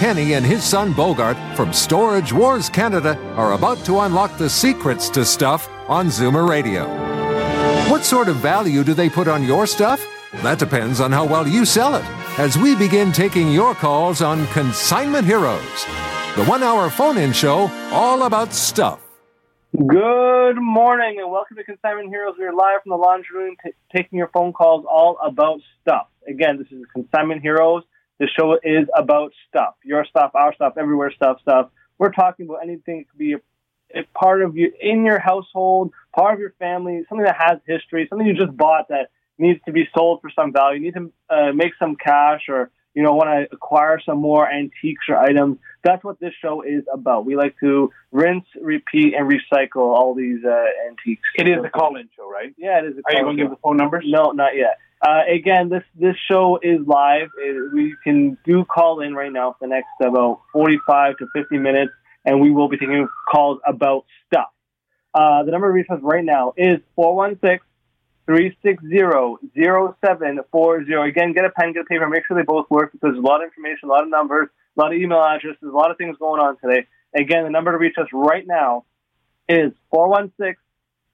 [0.00, 5.10] Kenny and his son Bogart from Storage Wars Canada are about to unlock the secrets
[5.10, 6.88] to stuff on Zoomer Radio.
[7.90, 10.02] What sort of value do they put on your stuff?
[10.36, 12.04] That depends on how well you sell it.
[12.38, 15.84] As we begin taking your calls on Consignment Heroes,
[16.34, 19.02] the one hour phone in show all about stuff.
[19.86, 22.36] Good morning and welcome to Consignment Heroes.
[22.38, 26.06] We're live from the laundry room t- taking your phone calls all about stuff.
[26.26, 27.82] Again, this is Consignment Heroes.
[28.20, 29.74] The show is about stuff.
[29.82, 31.70] Your stuff, our stuff, everywhere stuff, stuff.
[31.98, 33.40] We're talking about anything that could be a,
[33.98, 38.06] a part of you in your household, part of your family, something that has history,
[38.08, 40.80] something you just bought that needs to be sold for some value.
[40.80, 44.50] You need to uh, make some cash or you know, want to acquire some more
[44.50, 45.58] antiques or items.
[45.84, 47.24] That's what this show is about.
[47.24, 51.22] We like to rinse, repeat, and recycle all these uh, antiques.
[51.36, 52.52] It is a call-in show, right?
[52.58, 52.98] Yeah, it is.
[52.98, 54.04] A Are you going to give the phone numbers?
[54.06, 54.78] No, not yet.
[55.02, 57.30] Uh, again, this this show is live.
[57.38, 61.56] It, we can do call in right now for the next about forty-five to fifty
[61.56, 61.92] minutes,
[62.24, 64.50] and we will be taking calls about stuff.
[65.14, 67.64] Uh, the number to reach us right now is four one six
[68.28, 71.08] 360-0740.
[71.08, 73.26] Again, get a pen, get a paper, make sure they both work because there's a
[73.26, 75.96] lot of information, a lot of numbers, a lot of email addresses, a lot of
[75.96, 76.86] things going on today.
[77.14, 78.84] Again, the number to reach us right now
[79.48, 79.72] is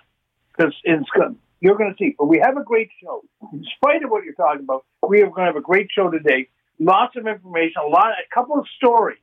[0.57, 1.37] because it's good.
[1.61, 2.15] You're going to see.
[2.19, 3.23] But we have a great show.
[3.53, 6.09] In spite of what you're talking about, we are going to have a great show
[6.11, 6.49] today.
[6.79, 9.19] Lots of information, a lot, a couple of stories.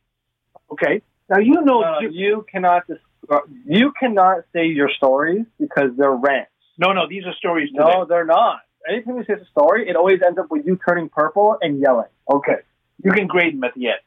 [0.72, 1.02] Okay.
[1.30, 5.46] Now you know uh, No, you- you cannot descri- uh, you cannot say your stories
[5.60, 6.52] because they're rants.
[6.78, 7.08] no, no.
[7.08, 7.70] These are stories.
[7.72, 7.84] Today.
[7.94, 8.60] No, they're not.
[8.88, 12.10] Anytime you say a story, it always ends up with you turning purple and yelling.
[12.30, 12.58] Okay.
[13.04, 14.00] You can grade them at the end.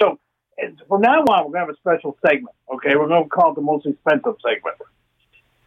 [0.00, 0.18] So
[0.88, 2.54] from now on, we're going to have a special segment.
[2.72, 2.96] Okay.
[2.96, 4.76] We're going to call it the most expensive segment.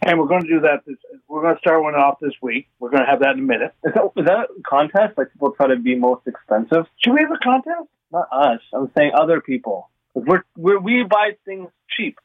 [0.05, 0.85] And we're going to do that.
[0.85, 0.95] This,
[1.27, 2.67] we're going to start one off this week.
[2.79, 3.73] We're going to have that in a minute.
[3.83, 5.17] Is that, is that a contest?
[5.17, 6.85] Like people try to be most expensive?
[7.03, 7.89] Should we have a contest?
[8.11, 8.61] Not us.
[8.73, 9.89] I'm saying other people.
[10.13, 12.19] We're, we're, we buy things cheap.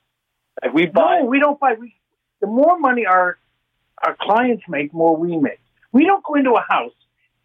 [0.62, 1.20] Like we buy.
[1.20, 1.74] No, we don't buy.
[1.78, 1.96] We,
[2.40, 3.38] the more money our
[4.04, 5.60] our clients make, more we make.
[5.92, 6.92] We don't go into a house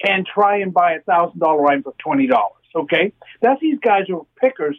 [0.04, 2.54] and try and buy a thousand dollar item for twenty dollars.
[2.76, 4.78] Okay, that's these guys who are pickers.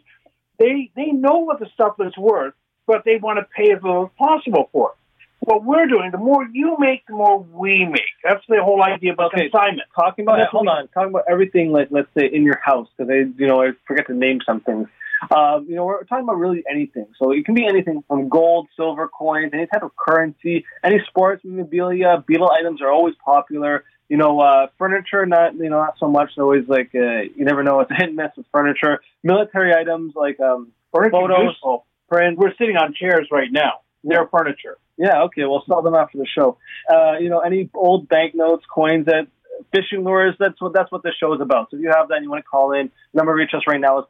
[0.59, 2.53] They they know what the stuff is worth,
[2.85, 4.95] but they want to pay as little as possible for it.
[5.41, 8.11] What we're doing, the more you make, the more we make.
[8.25, 9.49] That's the whole idea about Okay.
[9.49, 9.87] consignment.
[9.95, 12.87] talking about That's hold we- on, talking about everything like let's say in your house
[12.97, 14.87] because I you know I forget to name some things.
[15.35, 17.07] Um, you know we're talking about really anything.
[17.17, 21.41] So it can be anything from gold, silver coins, any type of currency, any sports
[21.45, 22.23] memorabilia.
[22.29, 23.85] Beatle items are always popular.
[24.09, 26.31] You know, uh, furniture not you know not so much.
[26.37, 27.79] Always like uh, you never know.
[27.79, 29.01] It's a hit and miss with furniture.
[29.23, 31.53] Military items like um, Furniture Photos.
[31.53, 31.85] useful.
[32.11, 33.81] We're sitting on chairs right now.
[34.03, 34.77] They're furniture.
[34.97, 35.45] Yeah, okay.
[35.45, 36.57] We'll sell them after the show.
[36.91, 39.27] Uh, you know, any old banknotes, coins, that
[39.71, 40.35] fishing lures.
[40.39, 41.69] That's what that's what this show is about.
[41.69, 42.89] So if you have that, and you want to call in.
[43.13, 44.05] The number reach us right now is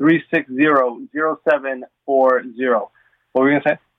[0.00, 2.88] 416-360-0740.
[3.32, 3.91] What were you gonna say?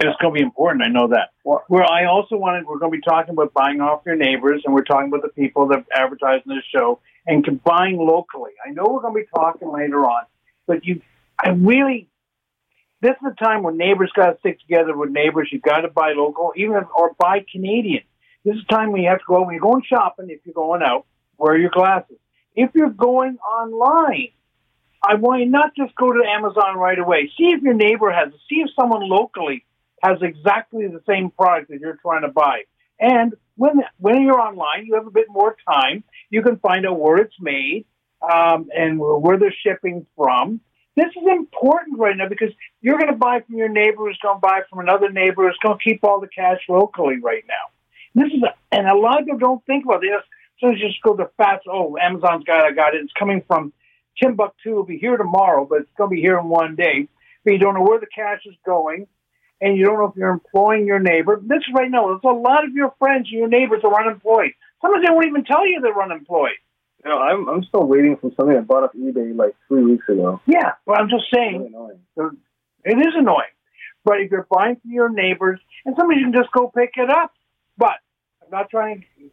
[0.00, 0.82] It's going to be important.
[0.82, 1.30] I know that.
[1.44, 4.62] Well- Where I also wanted, we're going to be talking about buying off your neighbors,
[4.64, 8.52] and we're talking about the people that advertise in this show and buying locally.
[8.66, 10.24] I know we're going to be talking later on,
[10.66, 11.02] but you,
[11.38, 12.08] I really,
[13.02, 15.50] this is a time when neighbors got to stick together with neighbors.
[15.52, 18.04] You got to buy local, even or buy Canadian.
[18.42, 20.30] This is a time when you have to go when you're going shopping.
[20.30, 21.04] If you're going out,
[21.36, 22.16] wear your glasses.
[22.56, 24.28] If you're going online,
[25.06, 27.30] I want you not just go to Amazon right away.
[27.36, 28.32] See if your neighbor has.
[28.48, 29.64] See if someone locally
[30.02, 32.62] has exactly the same product that you're trying to buy.
[32.98, 36.04] And when when you're online, you have a bit more time.
[36.28, 37.86] You can find out where it's made
[38.22, 40.60] um, and where they're shipping from.
[40.96, 42.50] This is important right now because
[42.80, 45.58] you're going to buy from your neighbor who's going to buy from another neighbor who's
[45.62, 48.22] going to keep all the cash locally right now.
[48.22, 50.22] This is, a, and a lot of people don't think about this.
[50.58, 51.64] So you just go to fast.
[51.68, 53.02] Oh, Amazon's got I got it.
[53.02, 53.72] It's coming from
[54.20, 54.70] Timbuktu.
[54.70, 57.08] It'll be here tomorrow, but it's going to be here in one day.
[57.44, 59.06] But you don't know where the cash is going,
[59.60, 61.40] and you don't know if you're employing your neighbor.
[61.42, 64.52] This right now, there's a lot of your friends, and your neighbors are unemployed.
[64.80, 66.56] Sometimes they won't even tell you they're unemployed.
[67.04, 70.08] You know, I'm I'm still waiting for something I bought off eBay like three weeks
[70.08, 70.40] ago.
[70.46, 72.36] Yeah, but I'm just Really saying annoying.
[72.84, 73.54] it is annoying.
[74.04, 77.32] But if you're buying from your neighbors, and somebody can just go pick it up.
[77.76, 77.96] But
[78.42, 79.30] I'm not trying to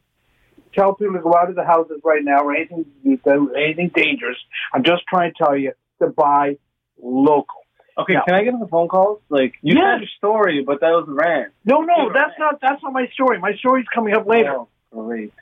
[0.74, 4.38] tell people to go out of the houses right now or anything anything dangerous.
[4.74, 6.58] I'm just trying to tell you to buy
[7.02, 7.62] local.
[7.98, 8.22] Okay, Yeah.
[8.22, 9.22] can I get the phone calls?
[9.30, 9.84] Like you Yes.
[9.84, 11.54] told your story, but that was a rant.
[11.66, 13.40] No, no, that's not that's not my story.
[13.40, 14.56] My story's coming up later.
[14.56, 15.34] Oh, great.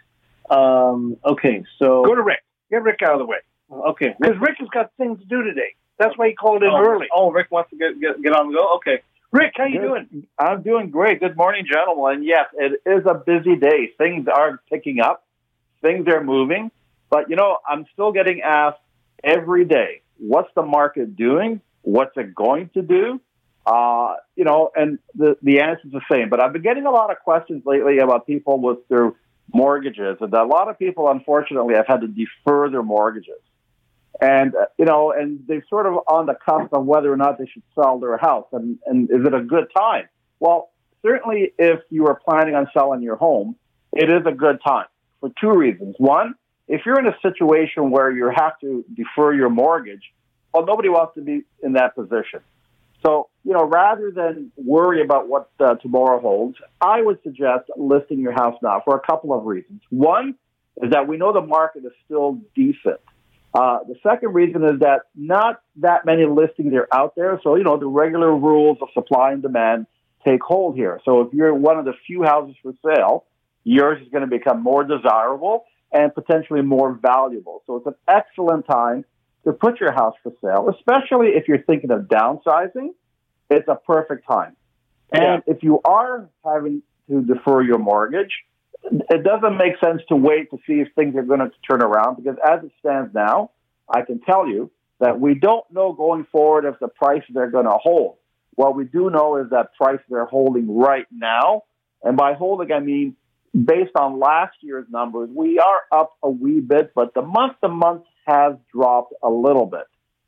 [0.49, 1.17] Um.
[1.25, 1.63] Okay.
[1.79, 2.03] So.
[2.05, 2.43] Go to Rick.
[2.69, 3.37] Get Rick out of the way
[3.71, 4.15] okay.
[4.19, 5.75] because Rick has got things to do today.
[5.97, 7.07] That's why he called in oh, early.
[7.11, 8.75] Oh, Rick wants to get get, get on the go.
[8.77, 9.01] Okay.
[9.31, 9.87] Rick, how you Good.
[9.87, 10.27] doing?
[10.39, 11.19] I'm doing great.
[11.19, 12.23] Good morning, gentlemen.
[12.23, 13.91] Yes, it is a busy day.
[13.97, 15.25] Things are picking up,
[15.81, 16.71] things are moving,
[17.09, 18.79] but you know, I'm still getting asked
[19.23, 21.59] every day, what's the market doing?
[21.85, 23.21] What's it going to do?
[23.65, 26.29] Uh, you know, and the the answer is the same.
[26.29, 29.13] But I've been getting a lot of questions lately about people with their
[29.53, 33.39] mortgages, and a lot of people, unfortunately, have had to defer their mortgages.
[34.19, 37.37] And uh, you know, and they're sort of on the cusp of whether or not
[37.37, 40.09] they should sell their house, and and is it a good time?
[40.39, 40.71] Well,
[41.03, 43.55] certainly, if you are planning on selling your home,
[43.93, 44.87] it is a good time
[45.21, 45.95] for two reasons.
[45.99, 46.33] One,
[46.67, 50.03] if you're in a situation where you have to defer your mortgage,
[50.55, 52.39] well, nobody wants to be in that position.
[53.05, 58.19] So, you know, rather than worry about what uh, tomorrow holds, I would suggest listing
[58.19, 59.81] your house now for a couple of reasons.
[59.89, 60.35] One
[60.81, 63.01] is that we know the market is still decent.
[63.53, 67.39] Uh, the second reason is that not that many listings are out there.
[67.43, 69.87] So, you know, the regular rules of supply and demand
[70.25, 70.99] take hold here.
[71.05, 73.25] So if you're one of the few houses for sale,
[73.65, 77.61] yours is going to become more desirable and potentially more valuable.
[77.67, 79.05] So it's an excellent time
[79.45, 82.89] to put your house for sale, especially if you're thinking of downsizing.
[83.49, 84.55] It's a perfect time.
[85.11, 88.31] And if you are having to defer your mortgage,
[88.83, 92.15] it doesn't make sense to wait to see if things are going to turn around
[92.15, 93.51] because as it stands now,
[93.87, 97.65] I can tell you that we don't know going forward if the prices are going
[97.65, 98.17] to hold.
[98.55, 101.63] What we do know is that prices are holding right now.
[102.03, 103.15] And by holding, I mean
[103.63, 107.69] based on last year's numbers, we are up a wee bit, but the month to
[107.69, 109.85] month has dropped a little bit.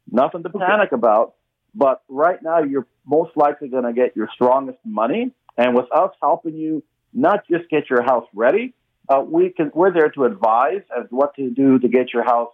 [0.09, 1.33] Nothing to panic about,
[1.75, 5.31] but right now you're most likely going to get your strongest money.
[5.57, 6.83] And with us helping you
[7.13, 8.73] not just get your house ready,
[9.09, 12.51] uh, we can, we're there to advise as what to do to get your house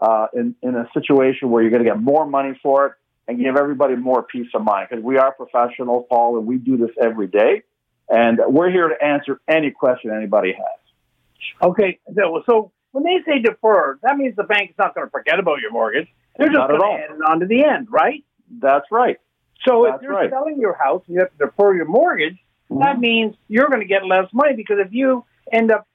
[0.00, 2.92] uh, in, in a situation where you're going to get more money for it
[3.28, 4.88] and give everybody more peace of mind.
[4.90, 7.62] Because we are professionals, Paul, and we do this every day.
[8.08, 11.60] And we're here to answer any question anybody has.
[11.60, 15.38] Okay, so, so when they say deferred, that means the bank's not going to forget
[15.38, 16.08] about your mortgage.
[16.38, 18.24] They're just going to add it on to the end, right?
[18.60, 19.18] That's right.
[19.66, 20.30] So if you're right.
[20.30, 22.38] selling your house and you have to defer your mortgage,
[22.70, 25.86] that means you're going to get less money because if you end up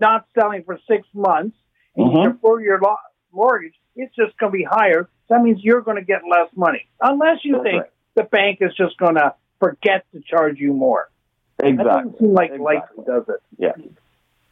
[0.00, 1.56] not selling for six months
[1.96, 2.32] and you Mhm.
[2.34, 2.96] defer your lo-
[3.32, 5.08] mortgage, it's just going to be higher.
[5.26, 7.90] So that means you're going to get less money, unless you That's think right.
[8.14, 11.10] the bank is just going to forget to charge you more.
[11.58, 11.92] That Exactly.
[11.92, 12.64] doesn't seem like Exactly.
[12.64, 13.40] likely, does it?
[13.58, 13.72] Yeah.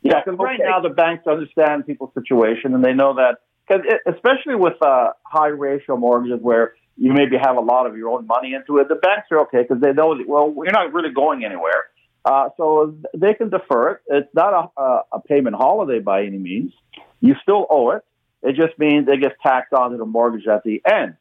[0.03, 0.69] Yeah, because right Okay.
[0.69, 5.49] now the banks understand people's situation and they know that, because especially with uh, high
[5.49, 8.95] ratio mortgages where you maybe have a lot of your own money into it, the
[8.95, 11.87] banks are okay because they know that, well, we're not really going anywhere.
[12.25, 14.01] Uh, so they can defer it.
[14.09, 16.73] It's not a, a, a payment holiday by any means.
[17.21, 18.05] You still owe it.
[18.43, 21.17] It just means it gets tacked onto the mortgage at the end.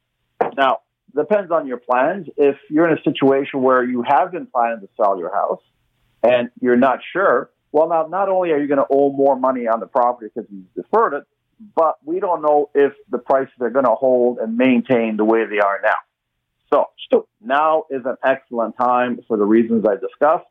[0.58, 0.79] Now,
[1.15, 2.27] depends on your plans.
[2.38, 5.62] If you're in a situation where you have been planning to sell your house
[6.24, 9.67] and you're not sure, well, now not only are you going to owe more money
[9.67, 11.24] on the property because you deferred it,
[11.75, 15.46] but we don't know if the prices are going to hold and maintain the way
[15.46, 15.98] they are now.
[16.72, 20.48] So, now is an excellent time for the reasons I discussed.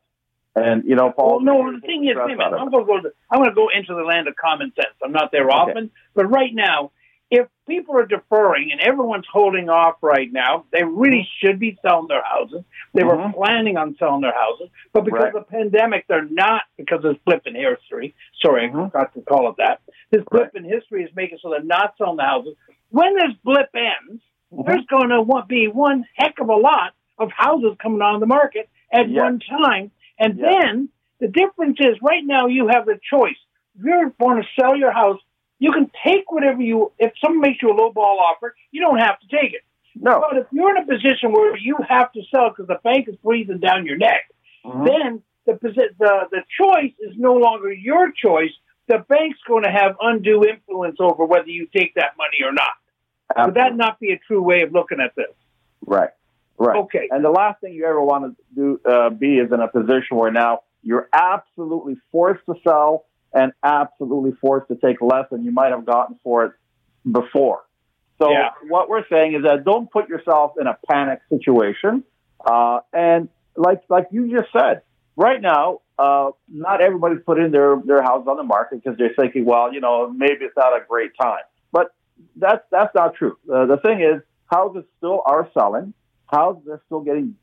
[0.55, 1.43] And you know, Paul.
[1.43, 3.01] well, no, the thing is, wait a minute, I'm going to go.
[3.01, 4.95] To, I'm going to go into the land of common sense.
[5.03, 6.93] I'm not there often, but right now,
[7.31, 12.07] if people are deferring and everyone's holding off right now, they really should be selling
[12.09, 12.63] their houses.
[12.93, 13.35] They were Mhm.
[13.35, 15.35] planning on selling their houses, but because Right.
[15.35, 18.15] of the pandemic, they're not because of this blip in history.
[18.41, 18.93] Sorry, I Mhm.
[18.93, 19.81] forgot to call it that.
[20.11, 20.65] This blip Right.
[20.65, 22.57] in history is making so they're not selling the houses.
[22.91, 24.67] When this blip ends, Mhm.
[24.67, 28.69] there's going to be one heck of a lot of houses coming on the market
[28.93, 29.23] at Yes.
[29.23, 29.91] one time.
[30.19, 30.55] And Yes.
[30.63, 30.89] then
[31.19, 33.39] the difference is right now you have the choice.
[33.79, 35.21] If you want to sell your house,
[35.65, 38.99] you can take whatever you, if someone makes you a low ball offer, you don't
[38.99, 39.63] have to take it.
[39.97, 40.23] No.
[40.29, 43.17] But if you're in a position where you have to sell because the bank is
[43.25, 44.25] breathing down your neck,
[44.67, 44.85] Mhm.
[44.91, 48.53] then the, the the choice is no longer your choice,
[48.89, 52.75] the bank's going to have undue influence over whether you take that money or not.
[53.31, 53.45] Absolutely.
[53.47, 55.35] Would that not be a true way of looking at this?
[55.87, 56.11] Right.
[56.59, 56.77] Right.
[56.77, 57.09] Okay.
[57.11, 60.17] And the last thing you ever want to do uh, be is in a position
[60.19, 65.51] where now you're absolutely forced to sell and absolutely forced to take less than you
[65.51, 66.53] might have gotten for it
[67.11, 67.65] before.
[68.19, 68.51] So yeah.
[68.69, 72.05] what we're saying is that don't put yourself in a panic situation.
[72.45, 74.83] Uh, and like like you just said,
[75.17, 79.45] right now, uh, not everybody's putting their their house on the market because they're thinking,
[79.45, 81.43] well, you know, maybe it's not a great time.
[81.73, 81.95] But
[82.37, 83.37] that's that's not true.
[83.53, 85.95] Uh, the thing is, houses still are selling.
[86.27, 87.37] Houses are still getting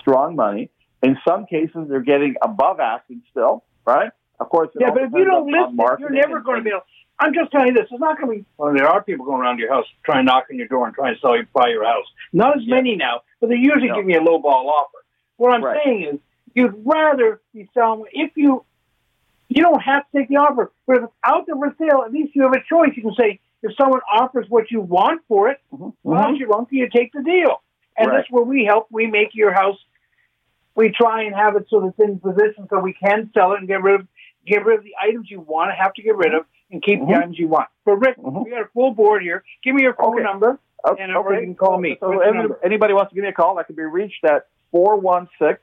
[0.00, 0.70] strong money.
[1.02, 4.10] In some cases, they're getting above asking still, right?
[4.40, 4.68] Of course.
[4.78, 6.82] Yeah, but if you don't listen, you're never going to be able.
[7.18, 7.88] I'm just telling you this.
[7.90, 8.44] It's not going to be.
[8.56, 10.94] Well, there are people going around your house trying to knock on your door and
[10.94, 12.06] trying to sell you buy your house.
[12.32, 12.76] Not as yeah.
[12.76, 13.96] many now, but they're usually no.
[13.96, 14.98] giving you a low ball offer.
[15.36, 15.80] What I'm right.
[15.84, 16.20] saying is,
[16.54, 18.64] you'd rather be selling if you.
[19.50, 22.12] You don't have to take the offer, but if it's out there for sale, at
[22.12, 22.90] least you have a choice.
[22.94, 25.88] You can say, if someone offers what you want for it, mm-hmm.
[26.02, 27.62] well, you want, you take the deal.
[27.96, 28.18] And right.
[28.18, 28.88] that's where we help.
[28.90, 29.78] We make your house.
[30.74, 33.58] We try and have it so that it's in position so we can sell it
[33.60, 34.06] and get rid of
[34.46, 37.00] get rid of the items you want to have to get rid of and keep
[37.00, 37.10] mm-hmm.
[37.10, 37.68] the items you want.
[37.84, 38.44] But Rick, mm-hmm.
[38.44, 39.44] we got a full board here.
[39.62, 40.22] Give me your phone okay.
[40.22, 41.02] number, okay.
[41.02, 41.34] and okay.
[41.36, 41.96] you can call me.
[42.00, 45.58] So any, anybody wants to give me a call, that can be reached at 416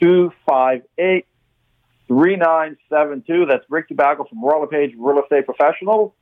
[0.00, 1.26] 258
[2.08, 3.46] 3972.
[3.46, 6.14] That's Rick Tobacco from Royal LePage Real Estate Professional.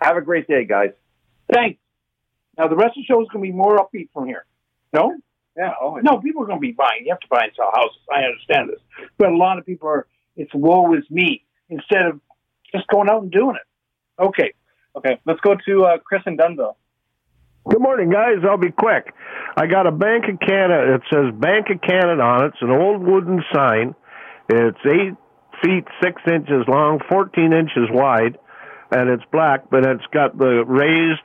[0.00, 0.90] Have a great day, guys.
[1.52, 1.80] Thanks.
[2.58, 4.44] Now, the rest of the show is going to be more upbeat from here.
[4.92, 5.16] No?
[5.56, 5.72] Yeah.
[5.80, 7.04] Oh, no, people are going to be buying.
[7.04, 7.98] You have to buy and sell houses.
[8.12, 9.08] I understand this.
[9.18, 12.20] But a lot of people are, it's woe is me instead of
[12.74, 14.22] just going out and doing it.
[14.22, 14.52] Okay.
[14.96, 15.20] Okay.
[15.24, 16.74] Let's go to uh, Chris in Dunnville.
[17.68, 18.44] Good morning, guys.
[18.48, 19.14] I'll be quick.
[19.56, 20.94] I got a Bank of Canada.
[20.96, 22.48] It says Bank of Canada on it.
[22.48, 23.94] It's an old wooden sign.
[24.50, 25.14] It's eight
[25.62, 28.38] feet six inches long, 14 inches wide,
[28.90, 31.22] and it's black, but it's got the raised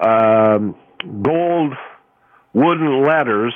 [0.00, 0.74] um,
[1.22, 1.74] gold
[2.52, 3.54] wooden letters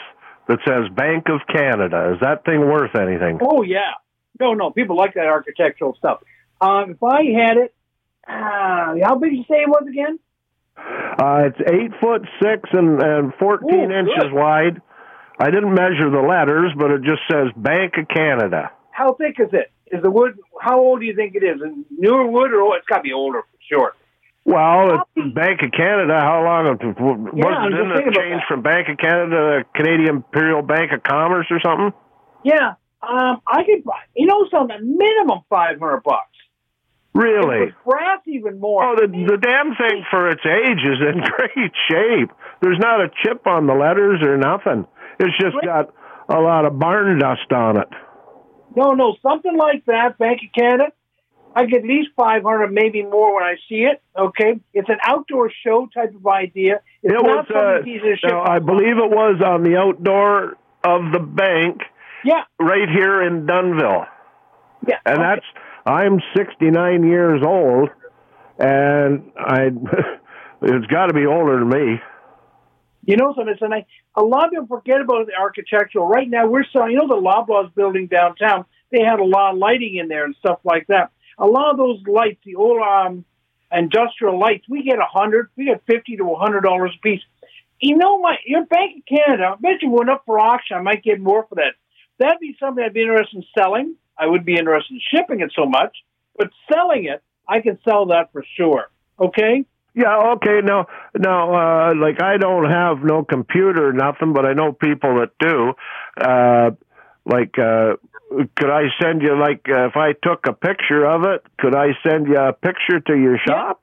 [0.48, 2.12] that says Bank of Canada.
[2.14, 3.40] Is that thing worth anything?
[3.42, 3.92] Oh yeah.
[4.40, 4.70] No, no.
[4.70, 6.22] People like that architectural stuff.
[6.60, 7.74] Um, if I had it,
[8.26, 10.18] uh, how big did you say it was again?
[10.76, 14.32] Uh, it's eight foot six and, and fourteen Ooh, inches good.
[14.32, 14.80] wide.
[15.38, 18.70] I didn't measure the letters, but it just says Bank of Canada.
[18.90, 19.70] How thick is it?
[19.86, 20.38] Is the wood?
[20.60, 21.60] How old do you think it is?
[21.90, 23.92] Newer wood, or it's got to be older for sure.
[24.44, 26.18] Well, it's Bank of Canada.
[26.20, 26.64] How long?
[26.66, 31.60] Was yeah, it change from Bank of Canada to Canadian Imperial Bank of Commerce or
[31.64, 31.92] something?
[32.44, 33.98] Yeah, um, I could buy.
[34.16, 34.96] You know something?
[34.96, 36.28] Minimum five hundred bucks.
[37.14, 37.72] Really?
[37.84, 38.82] Brass even more.
[38.84, 42.30] Oh, the the damn thing for its age is in great shape.
[42.60, 44.86] There's not a chip on the letters or nothing.
[45.18, 45.92] It's just got
[46.28, 47.88] a lot of barn dust on it.
[48.74, 50.16] No, no, something like that.
[50.18, 50.92] Bank of Canada.
[51.54, 54.00] I get at least 500, maybe more when I see it.
[54.18, 56.80] Okay, it's an outdoor show type of idea.
[57.02, 57.46] It's it was.
[57.50, 61.82] Uh, no, I believe it was on the outdoor of the bank.
[62.24, 62.42] Yeah.
[62.58, 64.06] Right here in Dunnville.
[64.86, 64.96] Yeah.
[65.04, 65.22] And okay.
[65.22, 65.46] that's
[65.84, 67.90] I'm 69 years old,
[68.58, 69.70] and I
[70.62, 72.00] it's got to be older than me.
[73.04, 76.06] You know something, and I, a lot of people forget about the architectural.
[76.06, 76.92] Right now, we're selling.
[76.92, 78.64] You know the Loblaws building downtown.
[78.92, 81.10] They had a lot of lighting in there and stuff like that.
[81.38, 83.24] A lot of those lights, the old um,
[83.72, 87.22] industrial lights, we get a hundred, we get fifty to a hundred dollars a piece.
[87.80, 90.76] You know, my your Bank of Canada, I bet you went up for auction.
[90.76, 91.74] I might get more for that.
[92.18, 93.96] That'd be something I'd be interested in selling.
[94.18, 95.96] I wouldn't be interested in shipping it so much,
[96.36, 98.90] but selling it, I can sell that for sure.
[99.18, 99.64] Okay?
[99.94, 100.60] Yeah, okay.
[100.62, 100.86] Now,
[101.18, 105.72] now, uh, like I don't have no computer, nothing, but I know people that do.
[106.18, 106.70] Uh,
[107.24, 107.96] like, uh,
[108.56, 111.44] could I send you like uh, if I took a picture of it?
[111.58, 113.82] Could I send you a picture to your shop?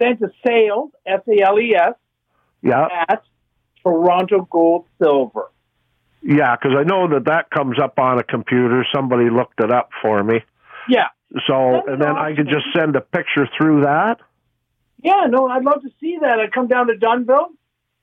[0.00, 0.08] Yeah.
[0.08, 1.94] Send to sales S A L E S.
[2.62, 2.88] Yeah.
[3.08, 3.22] At
[3.82, 5.50] Toronto Gold Silver.
[6.26, 8.84] Yeah, because I know that that comes up on a computer.
[8.92, 10.40] Somebody looked it up for me.
[10.88, 11.08] Yeah.
[11.46, 12.32] So, That's and then awesome.
[12.32, 14.18] I could just send a picture through that.
[15.02, 16.40] Yeah, no, I'd love to see that.
[16.40, 17.54] I'd come down to Dunnville,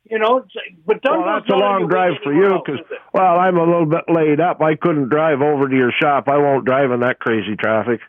[0.10, 0.46] You know,
[0.86, 1.26] but Dunnville.
[1.26, 2.80] Well, that's a long drive for you because,
[3.14, 4.62] well, I'm a little bit laid up.
[4.62, 6.30] I couldn't drive over to your shop.
[6.30, 8.00] I won't drive in that crazy traffic.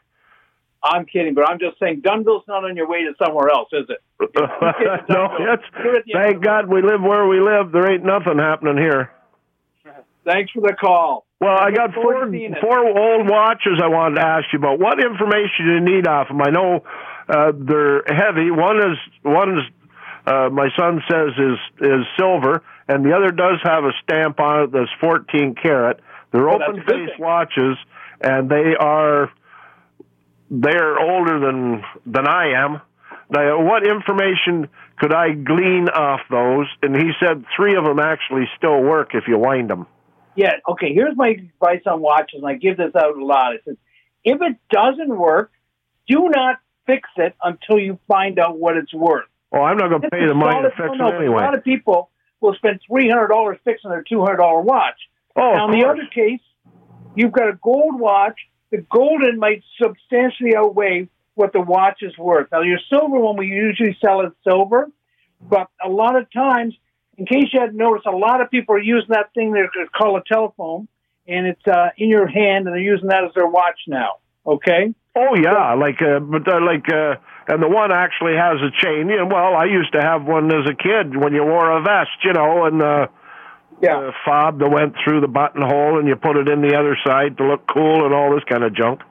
[0.85, 3.87] I'm kidding, but I'm just saying Dunnville's not on your way to somewhere else, is
[3.89, 4.01] it?
[5.09, 7.73] no, it's, thank God we live where we live.
[7.73, 9.11] There ain't nothing happening here.
[10.25, 11.27] Thanks for the call.
[11.41, 12.27] Well, I got four
[12.61, 14.79] four old watches I wanted to ask you about.
[14.79, 16.41] What information do you need off them?
[16.41, 16.85] I know
[17.29, 18.51] uh, they're heavy.
[18.51, 19.65] One is one is
[20.27, 24.65] uh, my son says is is silver, and the other does have a stamp on
[24.65, 26.01] it that's 14 karat.
[26.33, 27.77] They're oh, open face watches,
[28.23, 29.31] and they are
[30.51, 32.81] they're older than than I am.
[33.31, 36.67] Now, what information could I glean off those?
[36.83, 39.87] And he said three of them actually still work if you wind them.
[40.37, 40.55] Yeah.
[40.69, 40.93] Okay.
[40.93, 43.55] Here's my advice on watches, and I give this out a lot.
[43.55, 43.77] It says,
[44.25, 45.53] if it doesn't work,
[46.09, 49.27] do not fix it until you find out what it's worth.
[49.53, 51.43] Oh, I'm not going to pay the money to fix it anyway.
[51.43, 52.11] A lot of people
[52.41, 54.99] will spend three hundred dollars fixing their two hundred dollar watch.
[55.37, 56.41] Oh, now, in the other case,
[57.15, 58.39] you've got a gold watch.
[58.71, 62.49] The golden might substantially outweigh what the watch is worth.
[62.53, 64.89] Now, your silver one, we usually sell it silver,
[65.41, 66.75] but a lot of times,
[67.17, 69.63] in case you hadn't noticed, a lot of people are using that thing they
[69.97, 70.89] call a telephone,
[71.27, 74.19] and it's uh, in your hand, and they're using that as their watch now.
[74.47, 74.95] Okay.
[75.17, 77.15] Oh yeah, like uh, but uh, like uh,
[77.47, 79.09] and the one actually has a chain.
[79.09, 81.81] You know, well, I used to have one as a kid when you wore a
[81.83, 83.07] vest, you know, and uh,
[83.81, 84.01] yeah.
[84.01, 87.39] the fob that went through the buttonhole, and you put it in the other side
[87.39, 89.03] to look cool and all this kind of junk.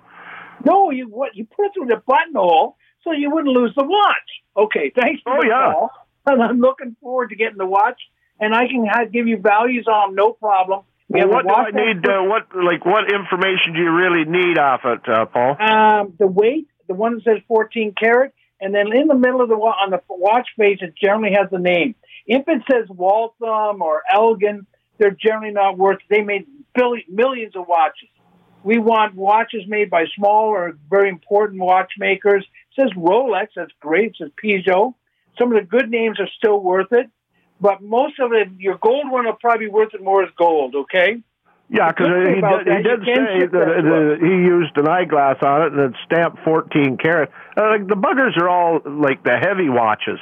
[0.65, 4.65] No, you what you put it through the buttonhole so you wouldn't lose the watch.
[4.65, 5.21] Okay, thanks.
[5.23, 5.73] For oh the yeah.
[5.73, 5.89] Call.
[6.27, 7.99] And I'm looking forward to getting the watch,
[8.39, 10.83] and I can have, give you values on them, no problem.
[11.09, 12.07] What do I need?
[12.07, 15.57] Uh, what like what information do you really need off it, uh, Paul?
[15.59, 19.49] Um, the weight, the one that says 14 karat, and then in the middle of
[19.49, 21.95] the on the watch face, it generally has the name.
[22.25, 24.65] If it says Waltham or Elgin,
[24.97, 25.99] they're generally not worth.
[26.09, 28.09] They made billion, millions millions of watches.
[28.63, 32.45] We want watches made by small or very important watchmakers.
[32.77, 34.11] It says Rolex, that's great.
[34.11, 34.95] It says Peugeot.
[35.37, 37.09] Some of the good names are still worth it
[37.63, 40.75] but most of it, your gold one will probably be worth it more as gold.
[40.75, 41.23] Okay.
[41.69, 45.71] Yeah, because he did, he did say that, that he used an eyeglass on it
[45.71, 47.31] and it's stamped 14 karat.
[47.57, 50.19] Uh, like the buggers are all like the heavy watches.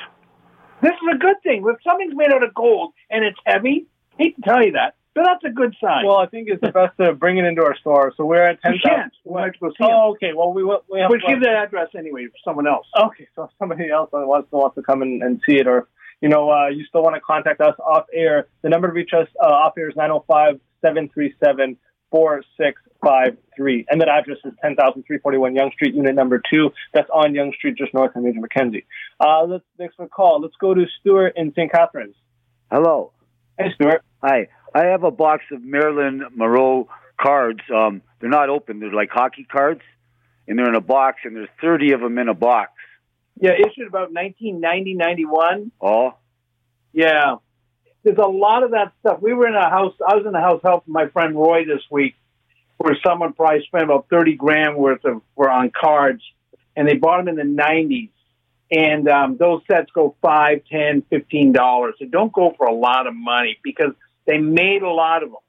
[0.84, 1.66] This is a good thing.
[1.68, 3.88] If something's made out of gold and it's heavy,
[4.20, 6.06] hate to tell you that, but that's a good sign.
[6.06, 8.14] Well, I think it's best to bring it into our store.
[8.18, 8.74] So we're at ten.
[8.74, 9.14] You can't.
[9.24, 10.34] We'll have to go see oh, okay.
[10.36, 11.10] Well, we we have.
[11.10, 12.88] We'll give that address anyway for someone else.
[12.98, 15.88] Okay, so somebody else wants wants to come and, and see it, or
[16.22, 18.48] you know, uh, you still want to contact us off air.
[18.62, 21.78] The number to reach us uh, off air is 905 737
[22.12, 23.86] 4653.
[23.90, 26.72] And that address is 10,341 Yonge Street, unit number two.
[26.94, 28.86] That's on Yonge Street, just north of Major Mackenzie.
[29.20, 30.42] Uh, let's, next for call.
[30.42, 31.72] Let's go to Stuart in St.
[31.72, 32.16] Catharines.
[32.72, 33.14] Hello.
[33.58, 34.04] Hey, Stuart.
[34.24, 34.50] Hi.
[34.74, 36.88] I have a box of Marilyn Monroe
[37.20, 37.62] cards.
[37.74, 38.80] Um, they're not open.
[38.80, 39.82] They're like hockey cards,
[40.48, 42.72] and they're in a box, and there's 30 of them in a box.
[43.40, 45.72] Yeah, issued about 1990, 91.
[45.82, 46.14] Oh?
[46.94, 47.38] Yeah.
[48.04, 49.22] There's a lot of that stuff.
[49.22, 51.84] We were in a house, I was in a house helping my friend Roy this
[51.90, 52.16] week,
[52.78, 56.24] where someone probably spent about 30 grand worth of, were on cards,
[56.76, 58.10] and they bought them in the 90s.
[58.72, 61.96] And um, those sets go five, ten, fifteen dollars.
[62.00, 63.92] They don't go for a lot of money because
[64.26, 65.40] they made a lot of them.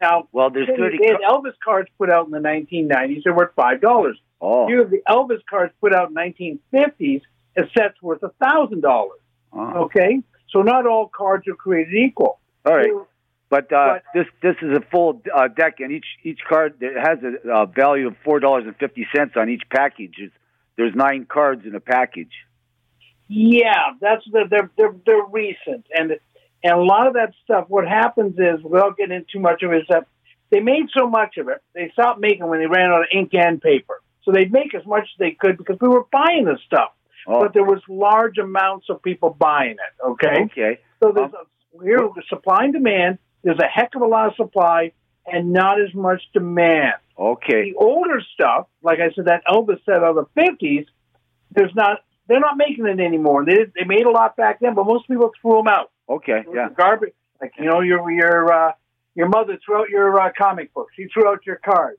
[0.00, 3.22] Now, well, there's 30 they had Elvis cards put out in the 1990s.
[3.22, 4.18] They're worth five dollars.
[4.40, 4.68] Oh.
[4.68, 7.22] You have the Elvis cards put out in 1950s.
[7.56, 9.20] A set's worth a thousand dollars.
[9.52, 9.84] Oh.
[9.84, 12.40] Okay, so not all cards are created equal.
[12.64, 12.88] All right.
[12.90, 13.06] So,
[13.50, 17.18] But, uh, But- this this is a full uh, deck, and each each card has
[17.22, 20.14] a uh, value of four dollars and fifty cents on each package.
[20.18, 20.34] It's,
[20.76, 22.32] there's nine cards in a package.
[23.28, 26.18] Yeah, that's the, they're they're they're recent, and
[26.62, 27.66] and a lot of that stuff.
[27.68, 30.06] What happens is, without getting into too much of it, is that
[30.50, 33.30] they made so much of it, they stopped making when they ran out of ink
[33.34, 34.00] and paper.
[34.22, 36.90] So they'd make as much as they could because we were buying this stuff,
[37.26, 40.06] Oh, but there was large amounts of people buying it.
[40.06, 40.80] Okay, okay.
[41.02, 41.46] so there's um,
[41.80, 43.18] a, here the supply and demand.
[43.42, 44.92] There's a heck of a lot of supply
[45.26, 46.94] and not as much demand.
[47.18, 47.72] Okay.
[47.72, 50.86] The older stuff, like I said, that Elvis set of the fifties,
[51.50, 52.00] there's not.
[52.28, 53.44] They're not making it anymore.
[53.44, 55.91] They they made a lot back then, but most people threw them out.
[56.08, 56.44] Okay.
[56.52, 56.68] Yeah.
[56.76, 57.14] Garbage.
[57.40, 58.72] Like you know, your your uh,
[59.14, 60.92] your mother threw out your uh, comic books.
[60.96, 61.98] She threw out your cards.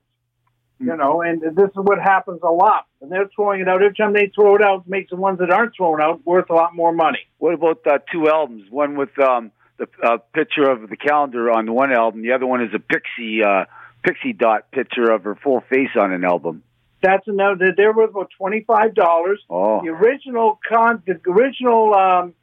[0.78, 0.88] Hmm.
[0.88, 2.86] You know, and this is what happens a lot.
[3.00, 3.82] And they're throwing it out.
[3.82, 6.54] Every time they throw it out, makes the ones that aren't thrown out worth a
[6.54, 7.20] lot more money.
[7.38, 8.70] What about uh, two albums?
[8.70, 12.22] One with um, the uh, picture of the calendar on the one album.
[12.22, 13.66] The other one is a pixie uh,
[14.02, 16.62] pixie dot picture of her full face on an album.
[17.02, 17.74] That's another.
[17.76, 19.40] They're worth about twenty five dollars.
[19.50, 19.82] Oh.
[19.82, 22.34] The original con, the original um,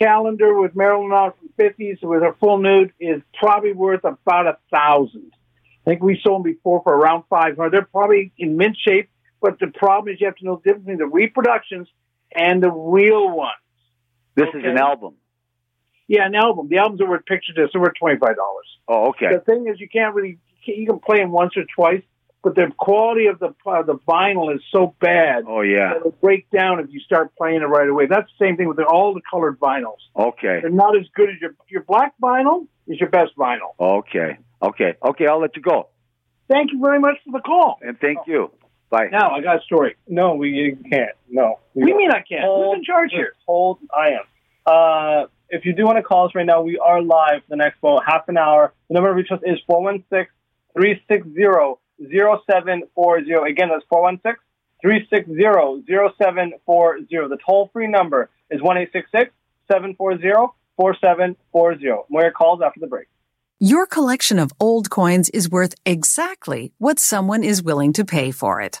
[0.00, 4.58] calendar with Marilyn on from fifties with her full nude is probably worth about a
[4.72, 5.32] thousand.
[5.86, 7.72] I think we sold them before for around five hundred.
[7.72, 9.10] They're probably in mint shape,
[9.40, 11.88] but the problem is you have to know the difference between the reproductions
[12.34, 13.52] and the real ones.
[14.34, 15.14] This is an album.
[16.08, 16.68] Yeah, an album.
[16.68, 17.72] The albums are worth picture discs.
[17.72, 18.66] They're worth twenty five dollars.
[18.88, 19.34] Oh, okay.
[19.34, 22.02] The thing is, you can't really you can play them once or twice,
[22.42, 25.44] but the quality of the uh, the vinyl is so bad.
[25.46, 25.96] Oh, yeah.
[25.96, 28.06] It'll break down if you start playing it right away.
[28.06, 29.98] That's the same thing with all the colored vinyls.
[30.16, 30.60] Okay.
[30.62, 33.74] They're not as good as your your black vinyl is your best vinyl.
[33.78, 34.38] Okay.
[34.62, 34.94] Okay.
[35.04, 35.26] Okay.
[35.26, 35.88] I'll let you go.
[36.48, 37.78] Thank you very much for the call.
[37.82, 38.50] And thank you.
[38.88, 39.08] Bye.
[39.12, 39.96] Now I got a story.
[40.08, 41.12] No, we can't.
[41.28, 41.60] No.
[41.74, 42.42] What do mean I can't?
[42.42, 43.34] Hold, Who's in charge here?
[43.46, 44.24] Hold, I am.
[44.66, 47.56] Uh, if you do want to call us right now, we are live for the
[47.56, 48.72] next well, half an hour.
[48.88, 50.26] The number to reach us is 416
[50.74, 53.50] 360 0740.
[53.50, 54.36] Again, that's 416
[54.82, 55.84] 360
[56.18, 57.06] 0740.
[57.08, 61.86] The toll free number is 1 740 4740.
[62.08, 63.06] More calls after the break.
[63.58, 68.62] Your collection of old coins is worth exactly what someone is willing to pay for
[68.62, 68.80] it.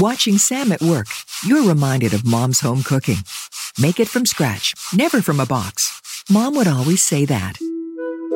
[0.00, 1.08] Watching Sam at work,
[1.44, 3.16] you're reminded of mom's home cooking.
[3.80, 6.22] Make it from scratch, never from a box.
[6.30, 7.58] Mom would always say that.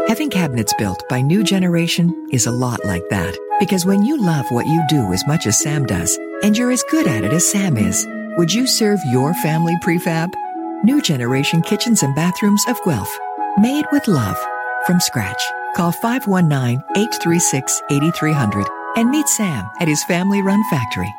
[0.08, 3.38] Having cabinets built by New Generation is a lot like that.
[3.60, 6.82] Because when you love what you do as much as Sam does, and you're as
[6.90, 10.34] good at it as Sam is, would you serve your family prefab?
[10.82, 13.16] New Generation Kitchens and Bathrooms of Guelph.
[13.58, 14.36] Made with love.
[14.84, 15.40] From scratch.
[15.76, 21.14] Call 519-836-8300 and meet Sam at his family-run factory.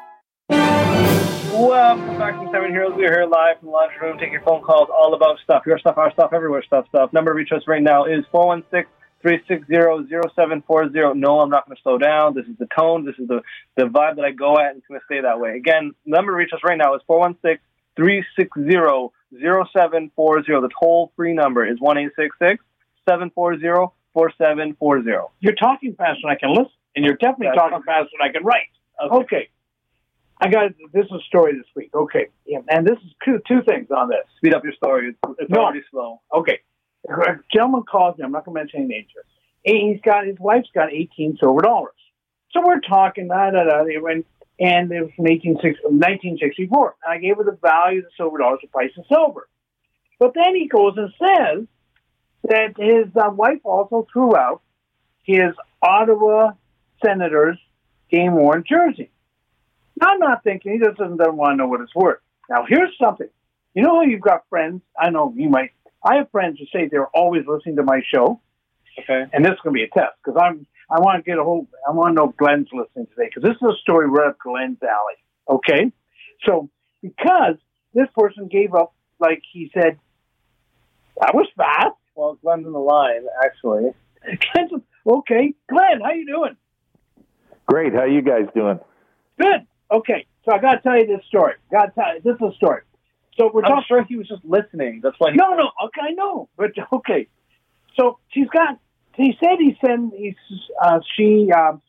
[0.50, 2.94] Welcome back to Seven Heroes.
[2.98, 5.64] We are here live from the laundry room Take your phone calls all about stuff.
[5.66, 7.14] Your stuff, our stuff, everywhere stuff, stuff.
[7.14, 11.20] Number to reach us right now is 416 360 0740.
[11.20, 12.34] No, I'm not going to slow down.
[12.34, 13.06] This is the tone.
[13.06, 13.42] This is the,
[13.78, 15.56] the vibe that I go at, and it's going to stay that way.
[15.56, 17.60] Again, the number to reach us right now is 416
[17.96, 20.44] 360 0740.
[20.62, 25.28] The toll free number is 1 740 4740.
[25.40, 28.32] You're talking faster than I can listen, and you're definitely That's talking faster than I
[28.32, 28.68] can write.
[29.02, 29.16] Okay.
[29.16, 29.50] Okay.
[30.44, 31.92] I got this is a story this week.
[31.96, 34.20] Okay, yeah, and this is two two things on this.
[34.38, 35.10] Speed up your story.
[35.10, 35.62] It's, it's No.
[35.62, 36.20] already slow.
[36.36, 36.60] Okay,
[37.10, 37.14] a
[37.54, 38.26] gentleman calls me.
[38.26, 39.24] I'm not going to mention any names here.
[39.94, 41.94] He's got his wife's got 18 silver dollars.
[42.52, 43.84] So we're talking da da da.
[43.86, 44.26] They went
[44.60, 46.96] and it was from 1860 1964.
[47.06, 49.48] And I gave her the value of the silver dollars, the price of silver.
[50.20, 51.68] But then he goes and says
[52.50, 54.62] that his uh, wife also threw out
[55.24, 56.52] his Ottawa
[57.04, 57.58] Senators
[58.12, 59.10] game worn jersey.
[60.00, 62.20] Now I'm not thinking he doesn't, doesn't want to know what it's worth.
[62.50, 63.30] Now here's something.
[63.74, 64.82] You know how you've got friends?
[65.00, 65.72] I know you might.
[66.06, 68.42] I have friends who say they're always listening to my show,
[69.00, 69.24] Okay.
[69.32, 70.66] and this is going to be a test because I'm.
[70.92, 71.68] I want to get a whole.
[71.88, 74.38] I want to know if Glenn's listening today because this is a story right up
[74.40, 75.16] Glenn's alley.
[75.50, 75.92] Okay,
[76.46, 76.70] so
[77.02, 77.56] because
[77.94, 79.98] this person gave up, like he said,
[81.20, 81.96] that was fast.
[82.16, 83.92] Well, Glenn's in the line, actually.
[85.06, 86.56] Okay, Glenn, how you doing?
[87.66, 87.94] Great.
[87.94, 88.80] How you guys doing?
[89.38, 89.68] Good.
[89.94, 91.54] Okay, so I got to tell you this story.
[91.72, 92.82] Got to tell you this is a story.
[93.38, 93.86] So we're I'm talking.
[93.88, 95.02] sure he was just listening.
[95.04, 95.38] That's why he.
[95.38, 95.72] No, no.
[95.86, 97.28] Okay, I know, but okay.
[97.96, 98.80] So she's got.
[99.16, 100.14] He said he sent.
[100.16, 100.36] He's.
[100.82, 101.82] Uh, she um,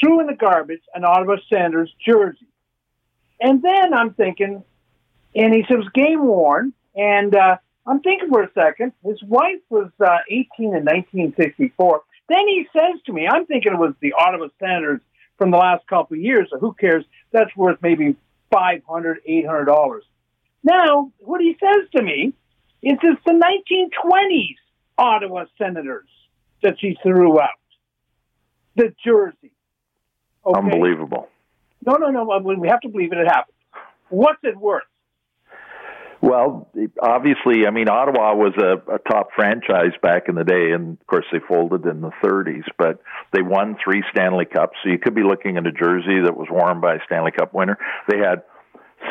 [0.00, 2.48] threw in the garbage an Ottawa Senators jersey,
[3.40, 4.64] and then I'm thinking,
[5.34, 8.92] and he said it was game worn, and uh, I'm thinking for a second.
[9.04, 12.02] His wife was uh, 18 in 1964.
[12.28, 15.00] Then he says to me, I'm thinking it was the Ottawa Senators
[15.38, 16.48] from the last couple of years.
[16.50, 17.04] So who cares?
[17.32, 18.16] That's worth maybe
[18.52, 20.04] 500 800 dollars.
[20.62, 22.34] Now, what he says to me
[22.82, 24.56] is it's the 1920s
[24.98, 26.08] Ottawa Senators
[26.62, 27.50] that she threw out.
[28.76, 29.52] The jersey.
[30.44, 30.58] Okay?
[30.58, 31.28] Unbelievable.
[31.86, 32.38] No, no, no.
[32.38, 33.18] We have to believe it.
[33.18, 33.54] It happened.
[34.08, 34.82] What's it worth?
[36.20, 36.68] Well,
[37.00, 41.06] obviously, I mean, Ottawa was a, a top franchise back in the day, and of
[41.06, 43.00] course, they folded in the 30s, but
[43.32, 44.76] they won three Stanley Cups.
[44.82, 47.54] So you could be looking at a jersey that was worn by a Stanley Cup
[47.54, 47.78] winner.
[48.08, 48.42] They had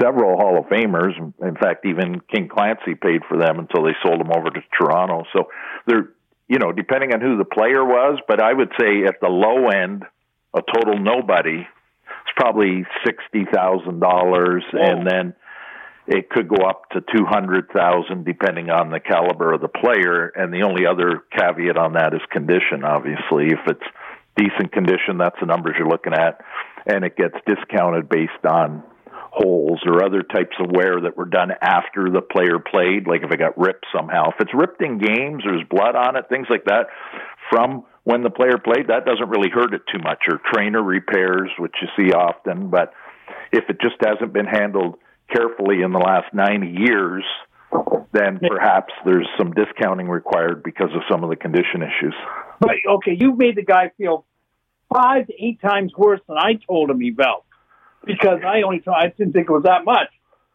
[0.02, 1.16] several Hall of Famers.
[1.42, 5.24] In fact, even King Clancy paid for them until they sold them over to Toronto.
[5.32, 5.48] So
[5.86, 6.10] they're,
[6.50, 9.70] you know, depending on who the player was, but I would say at the low
[9.70, 10.04] end,
[10.54, 15.34] a total nobody, it's probably sixty thousand dollars, and then
[16.08, 20.28] it could go up to two hundred thousand depending on the caliber of the player.
[20.36, 22.84] And the only other caveat on that is condition.
[22.84, 23.88] Obviously, if it's
[24.36, 26.42] decent condition, that's the numbers you're looking at,
[26.86, 28.84] and it gets discounted based on
[29.30, 33.32] holes or other types of wear that were done after the player played, like if
[33.32, 34.30] it got ripped somehow.
[34.30, 36.88] If it's ripped in games, there's blood on it, things like that,
[37.52, 40.24] from when the player played, that doesn't really hurt it too much.
[40.32, 42.94] Or trainer repairs, which you see often, but
[43.52, 44.96] if it just hasn't been handled
[45.32, 47.24] carefully in the last 90 years,
[48.14, 52.16] then perhaps there's some discounting required because of some of the condition issues.
[52.60, 54.26] But okay, you made the guy feel
[54.94, 57.46] five to eight times worse than I told him he felt.
[58.06, 60.08] because I only I didn't think it was that much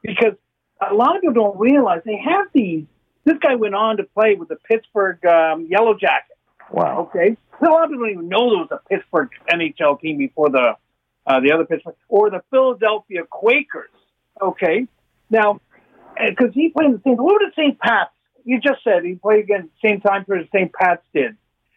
[0.03, 0.35] because
[0.81, 2.87] a lot of people don't realize they have these.
[3.25, 6.41] This guy went on to play with the Pittsburgh um, Yellow Jackets.
[6.73, 7.09] Wow.
[7.09, 10.19] Okay, so a lot of people don't even know there was a Pittsburgh NHL team
[10.19, 10.73] before the
[11.27, 13.91] uh, the other Pittsburgh or the Philadelphia Quakers.
[14.41, 14.87] Okay,
[15.31, 15.61] now
[16.19, 17.17] because he played the same.
[17.17, 17.79] What the St.
[17.79, 18.11] Pat's?
[18.45, 20.73] You just said he played against the same time period St.
[20.73, 21.37] Pat's did.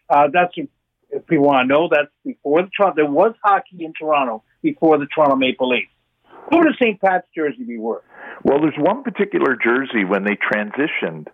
[0.09, 1.89] Uh, that's if you want to know.
[1.91, 2.95] That's before the Toronto.
[2.95, 5.91] There was hockey in Toronto before the Toronto Maple Leafs.
[6.49, 6.99] Who would a St.
[7.01, 8.03] Pat's jersey be worth?
[8.43, 11.27] Well, there's one particular jersey when they transitioned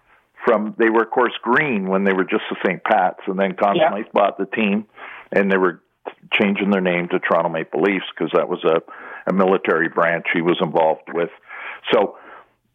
[0.46, 2.84] from they were of course green when they were just the St.
[2.84, 3.90] Pat's, and then Conn Yeah.
[3.90, 4.86] Smythe bought the team,
[5.32, 5.82] and they were
[6.34, 8.82] changing their name to Toronto Maple Leafs because that was a,
[9.28, 11.30] a military branch he was involved with.
[11.94, 12.18] So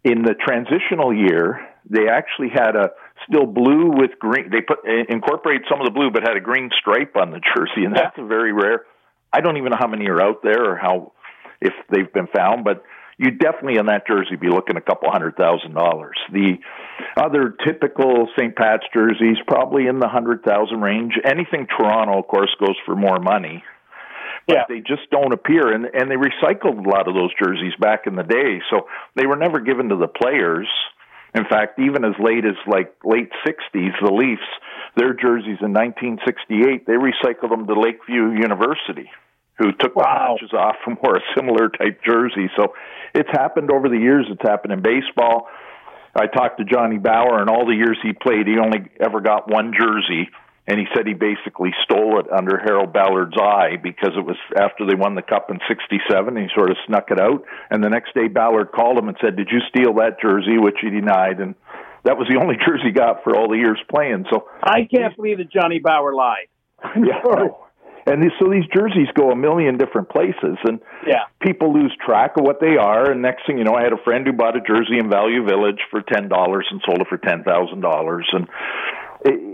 [0.05, 2.91] in the transitional year, they actually had a
[3.29, 4.51] still blue with green.
[4.51, 7.41] They put eh, incorporate some of the blue, but had a green stripe on the
[7.41, 8.85] jersey, and that's a very rare.
[9.33, 11.13] I don't even know how many are out there or how
[11.61, 12.83] if they've been found, but
[13.19, 16.17] you definitely in that jersey be looking a couple hundred thousand dollars.
[16.33, 16.59] The
[17.17, 18.55] other typical St.
[18.55, 21.15] Pat's jerseys probably in the hundred thousand range.
[21.25, 23.65] Anything Toronto, of course, goes for more money.
[24.47, 24.65] But Yeah.
[24.69, 28.15] they just don't appear, and and they recycled a lot of those jerseys back in
[28.15, 30.69] the day, so they were never given to the players.
[31.35, 34.47] In fact, even as late as like late '60s, the Leafs,
[34.97, 39.11] their jerseys in 1968, they recycled them to Lakeview University,
[39.59, 40.37] who took the Wow.
[40.39, 42.49] patches off and wore a similar type jersey.
[42.57, 42.75] So
[43.15, 44.27] it's happened over the years.
[44.31, 45.49] It's happened in baseball.
[46.15, 49.51] I talked to Johnny Bower, and all the years he played, he only ever got
[49.51, 50.31] one jersey,
[50.67, 54.87] and he said he basically stole it under Harold Ballard's eye because it was after
[54.87, 56.37] they won the cup in '67.
[56.37, 59.37] He sort of snuck it out, and the next day Ballard called him and said,
[59.37, 61.55] "Did you steal that jersey?" Which he denied, and
[62.05, 64.27] that was the only jersey he got for all the years playing.
[64.31, 66.49] So I can't believe that Johnny Bower lied.
[66.97, 67.23] yeah.
[68.09, 71.25] And these, so these jerseys go a million different places, and Yeah.
[71.43, 73.11] people lose track of what they are.
[73.11, 75.45] And next thing you know, I had a friend who bought a jersey in Value
[75.45, 78.29] Village for ten dollars and sold it for ten thousand dollars.
[78.33, 78.51] And it,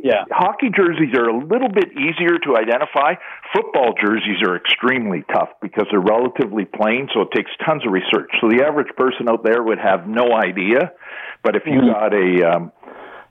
[0.03, 0.25] Yeah.
[0.31, 3.14] hockey jerseys are a little bit easier to identify.
[3.55, 8.31] Football jerseys are extremely tough because they're relatively plain, so it takes tons of research.
[8.40, 10.92] So the average person out there would have no idea.
[11.44, 12.72] But if you got a um,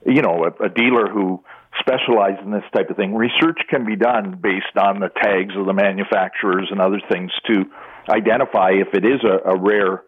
[0.05, 1.43] you know, a, a dealer who
[1.79, 3.15] specializes in this type of thing.
[3.15, 7.63] Research can be done based on the tags of the manufacturers and other things to
[8.09, 10.03] identify if it is a, a rare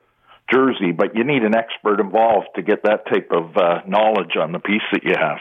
[0.51, 4.51] jersey, but you need an expert involved to get that type of uh, knowledge on
[4.51, 5.39] the piece that you have.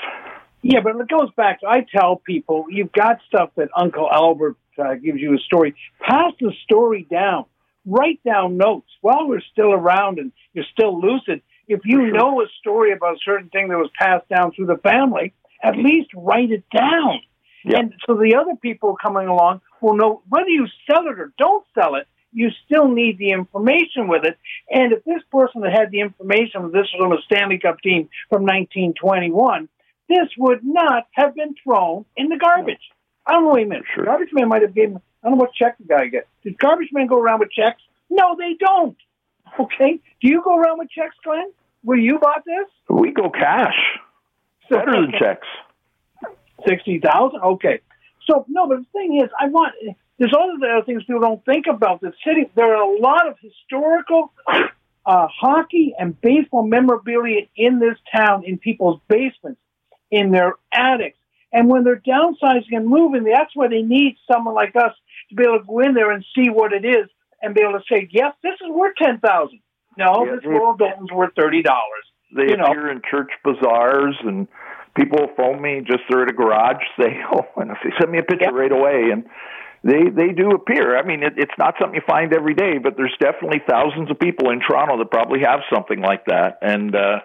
[0.62, 1.60] Yeah, but it goes back.
[1.60, 5.74] to I tell people, you've got stuff that Uncle Albert uh, gives you a story.
[6.00, 7.46] Pass the story down.
[7.84, 11.42] Write down notes while we're still around and you're still lucid.
[11.66, 14.76] If you know a story about a certain thing that was passed down through the
[14.76, 17.20] family, at least write it down.
[17.64, 17.78] Yeah.
[17.78, 21.64] And so the other people coming along will know whether you sell it or don't
[21.74, 24.38] sell it, you still need the information with it.
[24.70, 28.08] And if this person had had the information, this was on a Stanley Cup team
[28.30, 29.68] from 1921,
[30.08, 32.90] this would not have been thrown in the garbage.
[33.26, 33.84] I don't know, wait a minute.
[33.94, 34.04] Sure.
[34.04, 36.26] Garbage man might have given, I don't know what check the guy get.
[36.42, 37.80] Did garbage men go around with checks?
[38.10, 38.96] No, they don't.
[39.58, 40.00] Okay?
[40.20, 41.52] Do you go around with checks, Glenn?
[41.82, 42.68] Where you bought this?
[42.88, 43.74] We go cash.
[44.70, 45.46] Better than checks.
[46.66, 47.40] Sixty thousand.
[47.42, 47.80] Okay.
[48.28, 49.74] So no, but the thing is, I want.
[50.18, 52.00] There's all of the other things people don't think about.
[52.00, 52.48] The city.
[52.54, 54.32] There are a lot of historical
[55.04, 59.60] uh, hockey and baseball memorabilia in this town, in people's basements,
[60.12, 61.18] in their attics,
[61.52, 64.92] and when they're downsizing and moving, that's why they need someone like us
[65.30, 67.08] to be able to go in there and see what it is
[67.42, 69.58] and be able to say, yes, this is worth ten thousand.
[69.98, 72.04] No, Yeah, this they- Royal Doulton's worth thirty dollars.
[72.34, 72.64] They You know.
[72.64, 74.46] appear in church bazaars, and
[74.94, 78.18] people will phone me just they're at a garage sale, and I say, "Send me
[78.18, 78.58] a picture Yeah.
[78.58, 79.24] right away." And
[79.84, 80.96] they they do appear.
[80.96, 84.18] I mean, it, it's not something you find every day, but there's definitely thousands of
[84.18, 86.94] people in Toronto that probably have something like that, and.
[86.94, 87.20] uh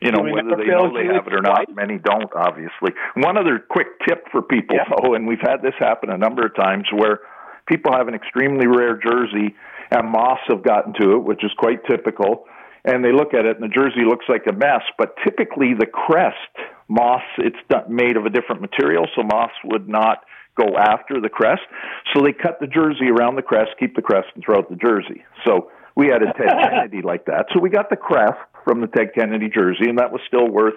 [0.00, 1.66] you know whether they know they have it or not.
[1.74, 2.92] Many don't, obviously.
[3.14, 4.84] One other quick tip for people, Yeah.
[5.02, 7.20] though, and we've had this happen a number of times, where
[7.66, 9.54] people have an extremely rare jersey
[9.90, 12.46] and moths have gotten to it, which is quite typical.
[12.84, 14.82] And they look at it, and the jersey looks like a mess.
[14.96, 16.36] But typically, the crest
[16.88, 17.56] moths it's
[17.88, 20.24] made of a different material, so moths would not
[20.58, 21.62] go after the crest.
[22.14, 24.76] So they cut the jersey around the crest, keep the crest, and throw out the
[24.76, 25.22] jersey.
[25.44, 27.46] So we had a Ted Kennedy like that.
[27.52, 30.74] So we got the crest from the Ted Kennedy jersey, and that was still worth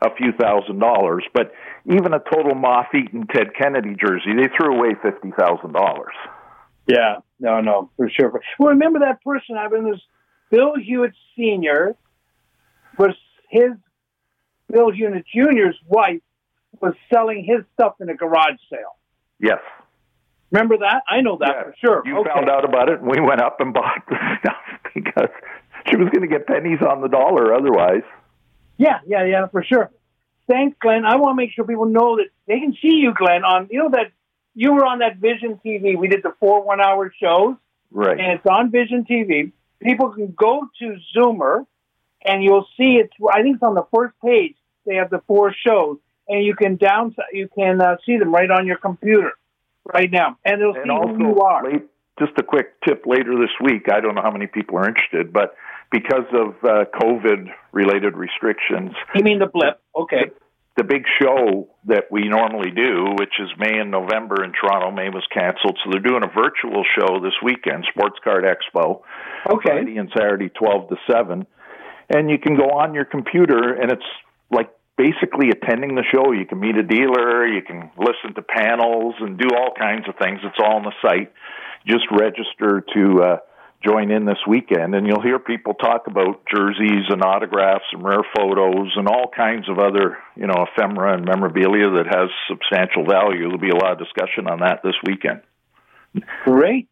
[0.00, 1.24] a few thousand dollars.
[1.34, 1.50] But
[1.86, 6.14] even a total moth-eaten Ted Kennedy jersey, they threw away fifty thousand dollars.
[6.86, 8.40] Yeah, no, no, for sure.
[8.58, 10.00] Well, remember that person I've been this
[10.50, 11.96] Bill Hewitt Senior
[12.98, 13.14] was
[13.50, 13.70] his
[14.70, 16.20] Bill Hewitt Junior's wife
[16.80, 18.96] was selling his stuff in a garage sale.
[19.40, 19.58] Yes.
[20.50, 21.02] Remember that?
[21.08, 21.62] I know that Yeah.
[21.64, 22.02] for sure.
[22.04, 22.30] You okay.
[22.32, 24.56] found out about it, and we went up and bought the stuff
[24.94, 25.30] because
[25.90, 28.02] she was going to get pennies on the dollar otherwise.
[28.76, 29.90] Yeah, yeah, yeah, for sure.
[30.48, 31.04] Thanks, Glenn.
[31.04, 33.78] I want to make sure people know that they can see you, Glenn, on you
[33.78, 34.12] know that
[34.54, 35.96] you were on that Vision TV.
[35.96, 37.56] We did the four one hour shows,
[37.90, 38.18] Right.
[38.18, 39.52] and it's on Vision TV.
[39.80, 41.66] People can go to Zoomer,
[42.24, 44.56] and you'll see it's I think it's on the first page.
[44.86, 45.96] They have the four shows,
[46.28, 49.32] and you can down you can uh, see them right on your computer
[49.94, 51.64] right now, and it'll and see also, who you are.
[51.64, 51.84] late,
[52.18, 53.86] just a quick tip later this week.
[53.90, 55.54] I don't know how many people are interested, but
[55.94, 59.80] because of uh, COVID related restrictions, You mean the blip?
[59.94, 60.32] Okay.
[60.76, 65.08] the big show that we normally do, which is May and November in Toronto, May
[65.08, 65.78] was canceled.
[65.84, 69.02] So they're doing a virtual show this weekend, Sports Card Expo,
[69.48, 69.70] Okay.
[69.70, 71.46] Friday and Saturday, 12 to 7.
[72.10, 74.10] And you can go on your computer, and it's
[74.50, 76.32] like basically attending the show.
[76.32, 80.16] You can meet a dealer, you can listen to panels, and do all kinds of
[80.16, 80.40] things.
[80.42, 81.32] It's all on the site.
[81.86, 83.36] Just register to uh,
[83.84, 88.24] join in this weekend, and you'll hear people talk about jerseys and autographs and rare
[88.36, 93.42] photos and all kinds of other, you know, ephemera and memorabilia that has substantial value.
[93.42, 95.42] There'll be a lot of discussion on that this weekend.
[96.44, 96.88] Great.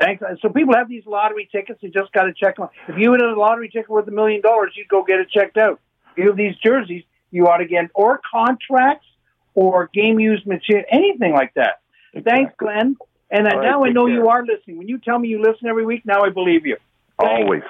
[0.00, 0.22] Thanks.
[0.22, 1.78] Uh, so people have these lottery tickets.
[1.82, 2.68] You just got to check them.
[2.88, 5.58] If you had a lottery ticket worth a million dollars, you'd go get it checked
[5.58, 5.80] out.
[6.12, 9.06] If you have these jerseys, you ought to get or contracts
[9.54, 11.80] or game used material, anything like that.
[12.24, 12.96] Thanks, Glenn.
[13.32, 14.14] And All right, now I know care.
[14.14, 14.76] you are listening.
[14.76, 16.76] When you tell me you listen every week, now I believe you.
[17.18, 17.42] Thanks.
[17.42, 17.62] Always.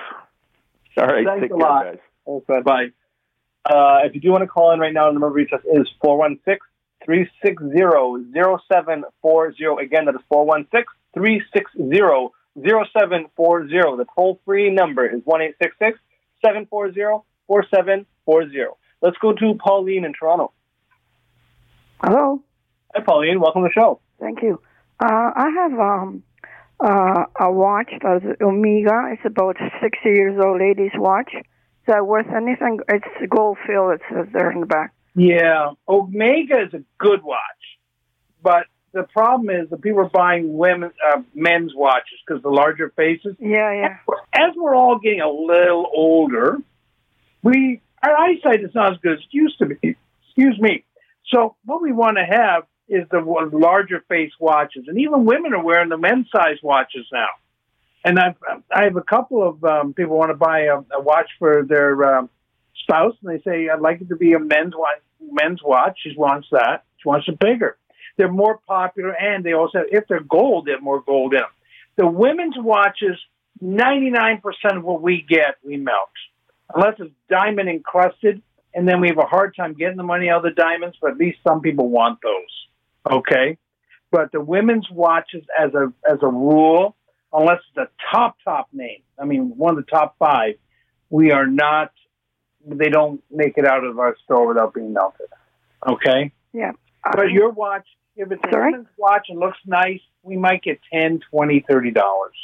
[0.98, 1.85] All right, Thanks take a care, lot.
[1.85, 1.98] guys.
[2.27, 2.64] Thanks.
[2.66, 2.87] Bye.
[3.64, 5.61] Uh, if you do want to call in right now, the number to reach us
[5.72, 6.59] is 416
[7.05, 7.79] 360
[8.35, 9.85] 0740.
[9.85, 13.96] Again, that is 416 360 0740.
[13.96, 18.66] The toll free number is 1 740 4740.
[19.01, 20.53] Let's go to Pauline in Toronto.
[22.03, 22.42] Hello.
[22.94, 23.40] Hi, Pauline.
[23.40, 24.01] Welcome to the show.
[24.18, 24.61] Thank you.
[25.03, 26.23] Uh, I have um,
[26.79, 29.11] uh, a watch that's Omega.
[29.12, 31.33] It's about 60 years old lady's watch.
[31.35, 31.43] Is
[31.88, 32.79] that worth anything?
[32.88, 34.95] It's gold fill, it says there in the back.
[35.17, 37.41] Yeah, Omega is a good watch,
[38.45, 42.93] but the problem is that people are buying women uh, men's watches because the larger
[42.97, 43.35] faces.
[43.41, 43.97] Yeah, yeah.
[44.33, 46.59] As we're all getting a little older,
[47.43, 49.97] we our eyesight is not as good as it used to be.
[50.27, 50.85] Excuse me.
[51.29, 53.21] So what we want to have is the
[53.53, 57.33] larger face watches, and even women are wearing the men's size watches now.
[58.05, 58.37] And I've
[58.71, 62.19] I have a couple of um, people want to buy a, a watch for their
[62.19, 62.31] um,
[62.83, 65.01] spouse, and they say I'd like it to be a men's watch.
[65.21, 65.99] Men's watch.
[66.03, 66.85] She wants that.
[66.99, 67.79] She wants it bigger.
[68.17, 71.49] They're more popular, and they also, if they're gold, they have more gold in them.
[71.97, 73.17] The women's watches,
[73.61, 76.11] ninety nine percent of what we get, we melt,
[76.75, 78.43] unless it's diamond encrusted,
[78.75, 80.97] and then we have a hard time getting the money out of the diamonds.
[81.01, 82.55] But at least some people want those.
[83.11, 83.59] Okay,
[84.11, 86.97] but the women's watches, as a as a rule,
[87.33, 90.55] unless it's a top top name, I mean one of the top five,
[91.11, 91.93] we are not.
[92.65, 95.27] They don't make it out of our store without being melted.
[95.88, 96.73] Okay, Yeah.
[97.12, 101.21] but your watch, if it's a women's watch and looks nice, we might get ten,
[101.31, 102.37] twenty, thirty dollars.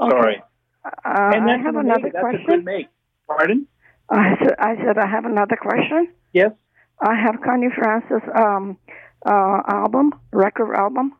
[0.00, 0.10] Okay.
[0.10, 0.42] Sorry.
[0.84, 2.10] Uh, and I have an another Omega.
[2.12, 2.64] That's a good question.
[2.64, 2.88] make.
[3.26, 3.66] Pardon?
[4.08, 6.08] I said, I said I have another question.
[6.32, 6.52] Yes.
[7.00, 8.78] I have Connie Francis um,
[9.26, 11.14] uh, album, record album.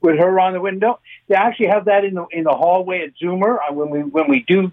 [0.00, 1.00] with her on the window.
[1.28, 4.28] They actually have that in the in the hallway at Zoomer uh, when we when
[4.28, 4.70] we do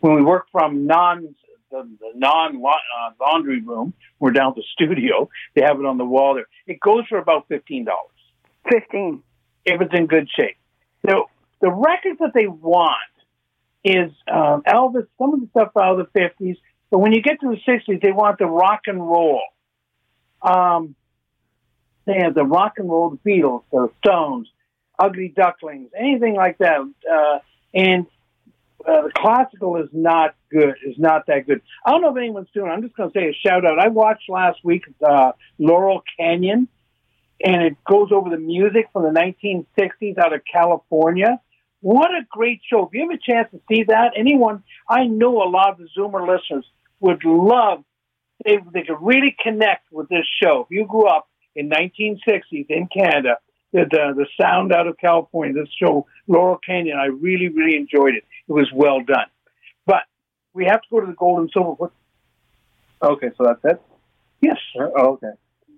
[0.00, 1.34] when we work from non
[1.70, 3.94] the, the non uh, laundry room.
[4.18, 5.28] We're down at the studio.
[5.54, 6.46] They have it on the wall there.
[6.66, 8.08] It goes for about fifteen dollars
[8.70, 9.22] Fifteen.
[9.64, 10.56] if it's in good shape.
[11.08, 11.28] So
[11.60, 12.98] the records that they want
[13.84, 16.56] is um, Elvis, some of the stuff out of the fifties,
[16.90, 19.40] but when you get to the sixties, they want the rock and roll.
[20.42, 20.94] Um,
[22.04, 24.48] they have the rock and roll, the Beatles, the Stones,
[24.98, 26.80] Ugly Ducklings, anything like that.
[26.80, 27.38] Uh,
[27.74, 28.06] and
[28.86, 30.74] uh, classical is not good.
[30.84, 31.62] Is not that good.
[31.84, 32.70] I don't know if anyone's doing.
[32.70, 32.74] it.
[32.74, 33.78] I'm just going to say a shout out.
[33.78, 36.68] I watched last week uh, Laurel Canyon,
[37.44, 41.40] and it goes over the music from the 1960s out of California.
[41.80, 42.86] What a great show!
[42.86, 45.88] If you have a chance to see that, anyone I know a lot of the
[45.96, 46.64] Zoomer listeners
[47.00, 47.84] would love.
[48.44, 50.66] They they could really connect with this show.
[50.68, 53.36] If you grew up in 1960s in Canada,
[53.72, 58.14] the, the the sound out of California, this show Laurel Canyon, I really really enjoyed
[58.14, 58.24] it.
[58.48, 59.26] It was well done.
[59.86, 60.02] But
[60.52, 61.72] we have to go to the gold and silver.
[61.72, 61.92] What-
[63.04, 63.82] Okay, so that's it?
[64.40, 64.58] Yes.
[64.78, 65.32] Oh, okay.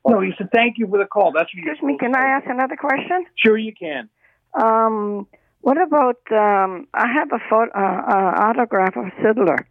[0.06, 1.32] No, he said thank you for the call.
[1.32, 3.24] That's what you're Excuse me, can I ask another question?
[3.36, 4.10] Sure, you can.
[4.52, 5.26] Um,
[5.62, 9.64] what about, um, I have a photo, uh, uh, autograph of Sidler.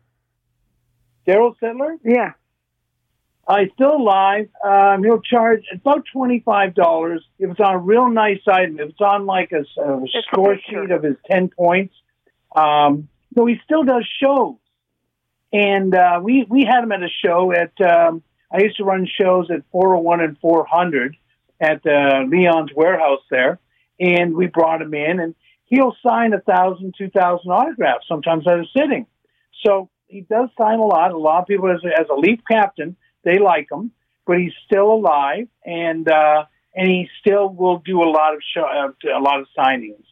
[1.28, 1.98] Daryl Sittler?
[2.04, 2.32] Yeah.
[3.46, 4.48] Uh, he's still alive.
[4.66, 8.80] Um, he'll charge about twenty five dollars if it's on a real nice item.
[8.80, 11.94] If it's on like a, a score sheet of his ten points.
[12.56, 14.56] Um, so he still does shows,
[15.52, 17.74] and uh, we we had him at a show at.
[17.82, 21.18] Um, I used to run shows at four hundred one and four hundred
[21.60, 23.60] at uh, Leon's warehouse there,
[24.00, 25.36] and we brought him in, and
[25.66, 29.08] he'll sign a thousand, two thousand autographs sometimes at a sitting.
[29.66, 31.12] So he does sign a lot.
[31.12, 33.92] A lot of people, as a, as a Leaf captain, they like him,
[34.26, 36.46] but he's still alive, and uh,
[36.76, 40.04] and he still will do a lot of show, uh, a lot of signings.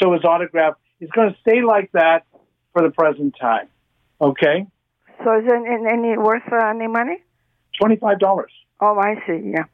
[0.00, 2.24] So his autograph is going to stay like that
[2.72, 3.68] for the present time.
[4.20, 4.66] Okay.
[5.24, 7.22] So is it any worth uh, any money?
[7.80, 8.52] Twenty five dollars.
[8.80, 9.50] Oh, I see.
[9.54, 9.64] Yeah.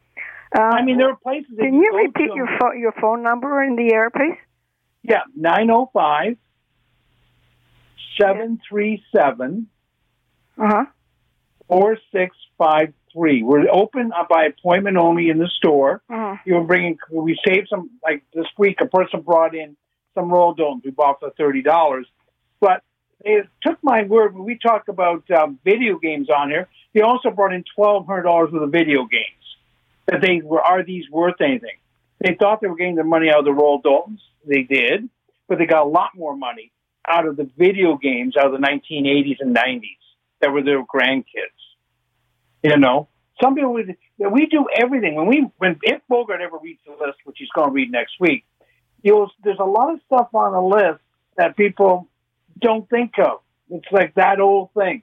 [0.57, 1.53] Uh, I mean, there are places.
[1.59, 4.39] Can you go repeat your phone your phone number in the air, please?
[5.03, 6.37] Yeah, nine zero five
[8.21, 9.69] seven three seven
[10.59, 10.85] Uh huh.
[11.69, 13.43] Four six five three.
[13.43, 16.03] We're open uh, by appointment only in the store.
[16.11, 16.37] Uh-huh.
[16.45, 16.99] You were bringing.
[17.11, 17.91] We saved some.
[18.03, 19.77] Like this week, a person brought in
[20.15, 22.07] some Royal Doultons we bought for thirty dollars,
[22.61, 22.83] but
[23.25, 26.69] they took my word when we talk about um, video games on here.
[26.93, 29.25] They also brought in twelve hundred dollars worth of video games.
[30.07, 31.79] That they were are these worth anything?
[32.21, 34.21] They thought they were getting their money out of the Royal Doultons.
[34.47, 35.09] They did,
[35.49, 36.73] but they got a lot more money
[37.09, 39.83] out of the video games out of the 1980s and 90s
[40.41, 41.25] that were their grandkids.
[42.63, 43.09] You know,
[43.43, 45.15] some people would, we do everything.
[45.15, 48.15] When we, when if Bogart ever reads the list, which he's going to read next
[48.21, 48.45] week,
[49.03, 51.01] you'll, there's a lot of stuff on the list
[51.37, 52.09] that people
[52.59, 53.41] don't think of.
[53.71, 55.03] It's like that old thing,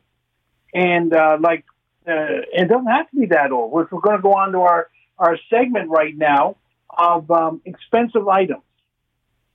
[0.74, 1.66] and uh, like
[2.08, 3.72] uh, it doesn't have to be that old.
[3.72, 6.58] We're, we're going to go on to our our segment right now
[6.90, 8.64] of um, expensive items,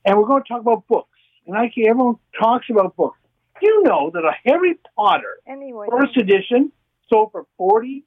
[0.05, 1.09] and we're going to talk about books.
[1.45, 3.17] And I everyone talks about books.
[3.59, 5.87] Do you know that a Harry Potter Anyway.
[5.89, 6.71] first edition
[7.11, 8.03] sold for forty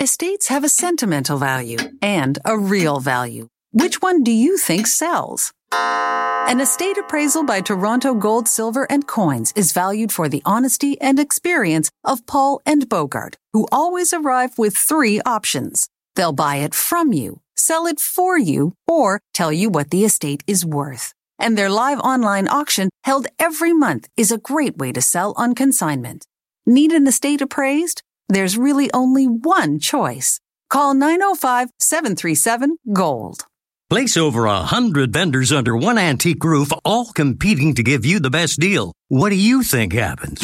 [0.00, 3.48] Estates have a sentimental value and a real value.
[3.72, 5.52] Which one do you think sells?
[5.72, 11.18] An estate appraisal by Toronto Gold, Silver, and Coins is valued for the honesty and
[11.18, 15.88] experience of Paul and Bogart, who always arrive with three options.
[16.14, 20.44] They'll buy it from you, sell it for you, or tell you what the estate
[20.46, 21.12] is worth.
[21.36, 25.54] And their live online auction held every month is a great way to sell on
[25.54, 26.26] consignment.
[26.64, 28.02] Need an estate appraised?
[28.28, 30.38] There's really only one choice.
[30.70, 33.44] Call 905 737 GOLD.
[33.90, 38.30] Place over a hundred vendors under one antique roof, all competing to give you the
[38.30, 38.92] best deal.
[39.08, 40.40] What do you think happens?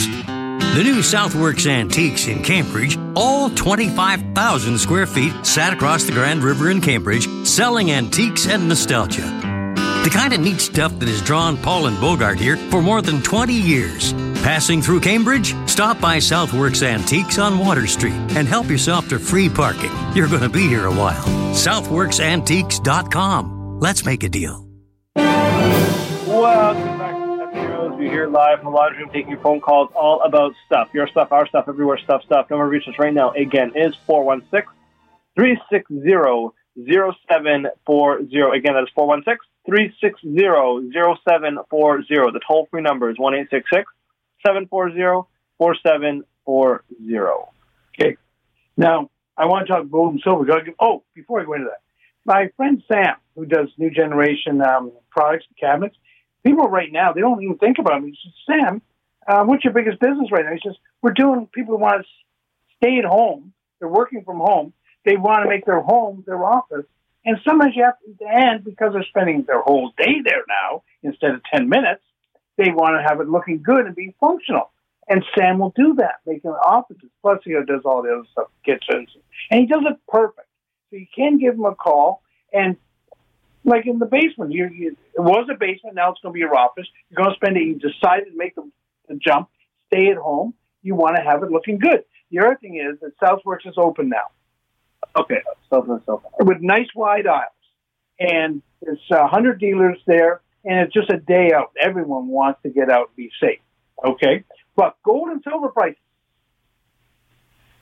[0.72, 6.70] The new Southworks Antiques in Cambridge, all 25,000 square feet, sat across the Grand River
[6.70, 9.20] in Cambridge, selling antiques and nostalgia.
[10.02, 13.20] The kind of neat stuff that has drawn Paul and Bogart here for more than
[13.20, 14.14] 20 years.
[14.42, 15.54] Passing through Cambridge?
[15.68, 19.92] Stop by Southworks Antiques on Water Street and help yourself to free parking.
[20.14, 21.22] You're going to be here a while.
[21.52, 23.78] SouthworksAntiques.com.
[23.78, 24.66] Let's make a deal.
[25.16, 27.21] Welcome back
[28.02, 30.88] Stuff here live from the laundry room taking your phone calls all about stuff.
[30.92, 32.50] Your stuff, our stuff, everywhere stuff, stuff.
[32.50, 34.68] Number to reach us right now, again, is 416
[35.36, 36.50] 360
[36.84, 38.58] 0740.
[38.58, 40.34] Again, that is 416 360
[41.24, 42.32] 0740.
[42.32, 45.28] The toll free number is 1 740
[45.58, 47.44] 4740.
[47.94, 48.16] Okay.
[48.76, 50.44] Now, I want to talk gold and silver.
[50.80, 51.82] Oh, before I go into that,
[52.24, 55.96] my friend Sam, who does new generation um, products and cabinets,
[56.44, 58.06] people right now, they don't even think about it.
[58.06, 58.82] He says, Sam,
[59.26, 60.52] uh, what's your biggest business right now?
[60.52, 62.08] He says, we're doing, people who want to
[62.76, 63.52] stay at home.
[63.78, 64.72] They're working from home.
[65.04, 66.86] They want to make their home their office.
[67.24, 71.30] And sometimes you have to, and because they're spending their whole day there now instead
[71.30, 72.02] of 10 minutes,
[72.56, 74.70] they want to have it looking good and be functional.
[75.08, 77.10] And Sam will do that, making offices.
[77.22, 79.08] Plus, he does all the other stuff, kitchens,
[79.50, 80.48] and he does it perfect.
[80.90, 82.22] So you can give him a call,
[82.52, 82.76] and
[83.64, 86.40] like in the basement, you, you it was a basement, now it's going to be
[86.40, 86.86] your office.
[87.10, 87.62] You're going to spend it.
[87.62, 88.68] You decided to make the,
[89.08, 89.48] the jump,
[89.86, 90.54] stay at home.
[90.82, 92.04] You want to have it looking good.
[92.30, 94.26] The other thing is that Southworks is open now.
[95.16, 97.44] Okay, Southworks open with nice wide aisles,
[98.18, 101.72] and there's a hundred dealers there, and it's just a day out.
[101.80, 103.60] Everyone wants to get out and be safe.
[104.04, 104.44] Okay,
[104.74, 105.98] but gold and silver prices.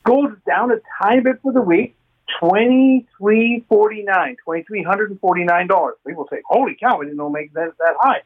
[0.04, 1.94] Gold is down a tiny bit for the week,
[2.38, 5.94] twenty three forty nine, twenty three hundred and forty nine dollars.
[6.06, 7.00] People say, "Holy cow!
[7.00, 8.22] I didn't know make that that high."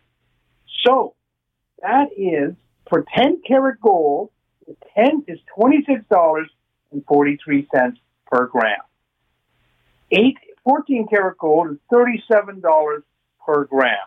[0.84, 1.14] So
[1.82, 2.54] that is
[2.88, 4.30] for ten karat gold.
[4.66, 6.48] The ten is twenty six dollars
[6.92, 8.80] and forty three cents per gram.
[10.10, 13.02] Eight, 14 karat gold is thirty seven dollars
[13.44, 13.98] per gram.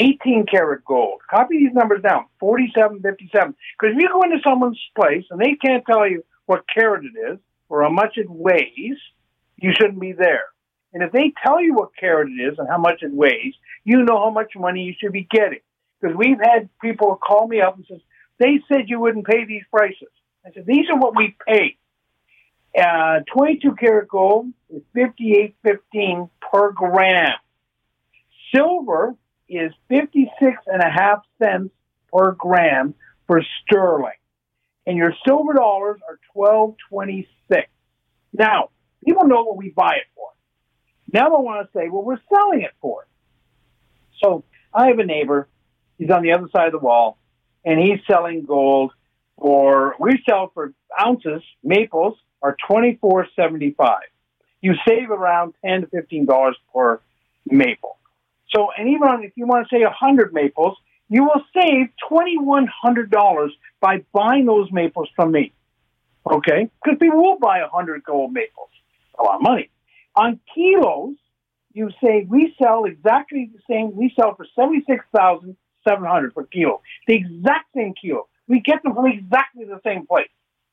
[0.00, 1.20] 18 karat gold.
[1.30, 2.26] Copy these numbers down.
[2.40, 3.54] 4757.
[3.78, 7.32] Because if you go into someone's place and they can't tell you what carat it
[7.32, 7.38] is
[7.68, 8.98] or how much it weighs,
[9.56, 10.44] you shouldn't be there.
[10.92, 13.54] And if they tell you what carat it is and how much it weighs,
[13.84, 15.60] you know how much money you should be getting.
[16.00, 18.00] Because we've had people call me up and says,
[18.38, 20.08] they said you wouldn't pay these prices.
[20.46, 21.76] I said, these are what we pay.
[22.78, 27.32] Uh, 22 karat gold is 58.15 per gram.
[28.54, 29.14] Silver
[29.48, 31.72] is 56 and a half cents
[32.12, 32.94] per gram
[33.26, 34.12] for sterling.
[34.86, 37.68] And your silver dollars are 1226.
[38.32, 38.70] Now,
[39.04, 40.28] people know what we buy it for.
[41.12, 43.06] Now they want to say, well, we're selling it for.
[44.22, 45.48] So I have a neighbor.
[45.98, 47.18] He's on the other side of the wall,
[47.64, 48.92] and he's selling gold
[49.38, 49.94] for.
[50.00, 51.42] We sell for ounces.
[51.62, 54.08] Maples are twenty four seventy five.
[54.60, 57.00] You save around ten to fifteen dollars per
[57.46, 57.98] maple.
[58.54, 60.76] So, and even if you want to say 100 maples,
[61.08, 63.48] you will save $2,100
[63.80, 65.52] by buying those maples from me.
[66.30, 66.70] Okay?
[66.82, 68.70] Because people will buy 100 gold maples.
[69.18, 69.70] A lot of money.
[70.16, 71.16] On kilos,
[71.72, 73.94] you say we sell exactly the same.
[73.94, 76.82] We sell for 76700 per kilo.
[77.06, 78.28] The exact same kilo.
[78.48, 80.28] We get them from exactly the same place.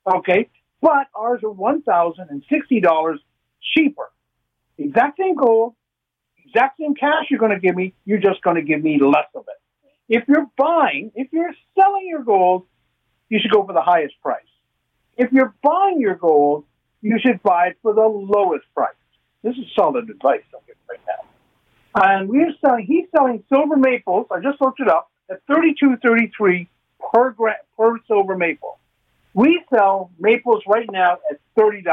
[0.08, 0.50] Okay?
[0.82, 3.20] But ours are $1,060
[3.62, 4.12] cheaper.
[4.78, 5.76] Exact same gold,
[6.46, 9.28] exact same cash you're going to give me, you're just going to give me less
[9.36, 9.61] of it.
[10.12, 12.66] If you're buying, if you're selling your gold,
[13.30, 14.44] you should go for the highest price.
[15.16, 16.66] If you're buying your gold,
[17.02, 18.94] you should buy it for the lowest price.
[19.42, 22.04] This is solid advice I'm giving right now.
[22.04, 26.68] And we're selling, he's selling silver maples, I just looked it up, at thirty-two thirty-three
[27.14, 28.80] per gra- per silver maple.
[29.34, 31.84] We sell maples right now at $30.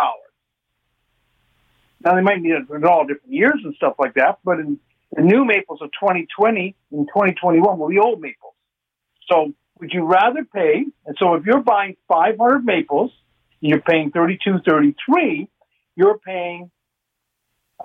[2.04, 4.80] Now they might be in all different years and stuff like that, but in
[5.12, 8.54] the new maples of 2020 and 2021 will be old maples.
[9.30, 10.84] So would you rather pay?
[11.06, 13.12] And so if you're buying 500 maples
[13.62, 15.48] and you're paying 32.33,
[15.96, 16.70] you're paying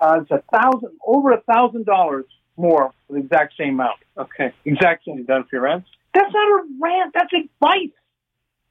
[0.00, 2.24] uh, it's a thousand over a thousand dollars
[2.56, 3.98] more for the exact same amount.
[4.18, 4.52] Okay.
[4.64, 5.18] Exact same.
[5.18, 5.88] You done for your rents?
[6.12, 7.14] That's not a rant.
[7.14, 7.94] That's advice.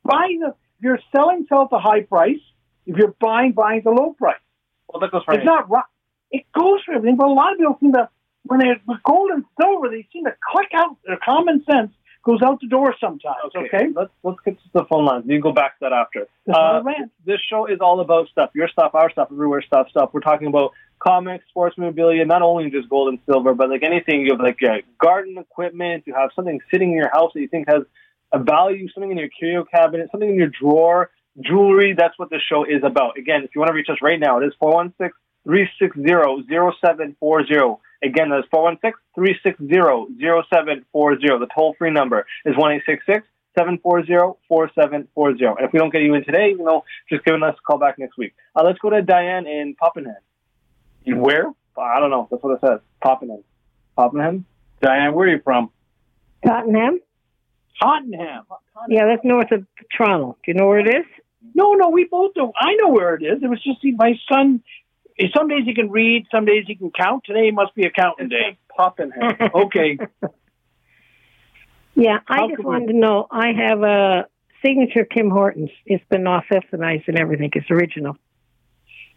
[0.03, 0.47] Buy the.
[0.49, 2.39] If you're selling, sell at the high price.
[2.85, 4.35] If you're buying, buying at the low price.
[4.87, 5.83] Well, that goes for It's not right.
[6.31, 8.09] It goes for everything, but a lot of people seem to,
[8.43, 10.97] when they're with gold and silver, they seem to click out.
[11.05, 11.91] Their common sense
[12.23, 13.51] goes out the door sometimes.
[13.55, 15.25] Okay, Let's let's get to the phone lines.
[15.27, 16.27] You can go back to that after.
[16.51, 16.81] Uh,
[17.25, 18.51] this show is all about stuff.
[18.55, 20.09] Your stuff, our stuff, everywhere stuff, stuff.
[20.13, 24.21] We're talking about comics, sports memorabilia, not only just gold and silver, but like anything.
[24.21, 26.03] You have like uh, garden equipment.
[26.05, 27.83] You have something sitting in your house that you think has
[28.31, 28.87] a value.
[28.93, 30.09] Something in your curio cabinet.
[30.11, 31.11] Something in your drawer.
[31.39, 31.93] Jewelry.
[31.97, 33.17] That's what this show is about.
[33.17, 35.11] Again, if you want to reach us right now, it is 416
[35.45, 36.43] 360 0740.
[36.47, 37.53] Again, that's 416 360 0740.
[37.55, 37.81] The toll
[41.77, 42.81] free number is 1
[43.55, 45.45] 740 4740.
[45.45, 47.77] And if we don't get you in today, you know, just giving us a call
[47.77, 48.33] back next week.
[48.55, 50.15] Uh, let's go to Diane in Poppenham.
[51.05, 51.51] Where?
[51.77, 52.27] I don't know.
[52.31, 52.79] That's what it says.
[53.03, 53.43] Poppenham.
[53.97, 54.45] Poppenham?
[54.81, 55.69] Diane, where are you from?
[56.45, 56.99] Tottenham?
[57.81, 58.43] Tottenham.
[58.89, 60.37] Yeah, that's north of Toronto.
[60.43, 61.05] Do you know where it is?
[61.55, 62.51] No, no, we both do.
[62.55, 63.43] I know where it is.
[63.43, 64.63] It was just my son.
[65.35, 67.23] Some days he can read, some days he can count.
[67.25, 68.57] Today must be accounting day.
[68.77, 69.51] Poppenham.
[69.65, 69.97] Okay.
[71.95, 73.27] Yeah, I How just could wanted to know.
[73.29, 74.27] I have a
[74.65, 75.69] signature Tim Hortons.
[75.85, 77.51] It's been off ethionized and everything.
[77.53, 78.17] It's original.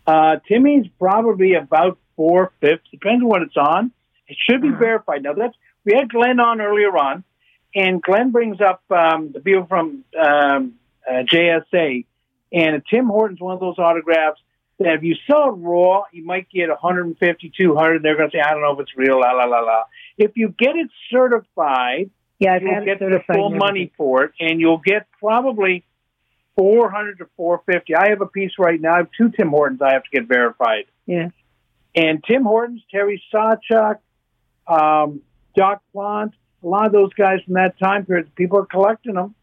[0.06, 2.88] Uh, Timmy's probably about four fifths.
[2.90, 3.92] Depends on what it's on.
[4.28, 5.22] It should be verified.
[5.22, 7.24] Now that's we had Glenn on earlier on,
[7.74, 10.74] and Glenn brings up um, the people from um,
[11.08, 12.04] uh, JSA,
[12.52, 14.40] and Tim Hortons one of those autographs
[14.78, 18.02] that if you sell it raw, you might get 150, 200.
[18.02, 19.82] They're going to say, I don't know if it's real, la la la la.
[20.18, 24.60] If you get it certified, Yeah, I've you'll get the full money for it, and
[24.60, 25.84] you'll get probably
[26.56, 27.94] four hundred to four fifty.
[27.94, 28.94] I have a piece right now.
[28.94, 29.80] I have two Tim Hortons.
[29.82, 30.84] I have to get verified.
[31.06, 31.30] Yeah.
[31.94, 33.98] And Tim Hortons, Terry Sawchuk,
[34.66, 35.22] um,
[35.56, 39.34] Jacques Plante, a lot of those guys from that time period, people are collecting them.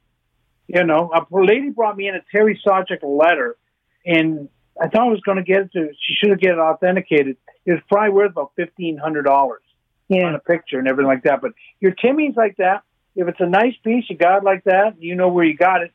[0.68, 3.58] You know, a lady brought me in a Terry Sawchuk letter,
[4.06, 4.50] and
[4.82, 5.90] I thought I was going to get it to.
[6.00, 7.38] She should have get it authenticated.
[7.66, 9.62] It was probably worth about fifteen hundred dollars
[10.10, 10.26] Yeah.
[10.28, 11.42] on a picture and everything like that.
[11.42, 12.84] But your Timmy's like that.
[13.16, 14.96] If it's a nice piece, you got it like that.
[15.02, 15.92] You know where you got it.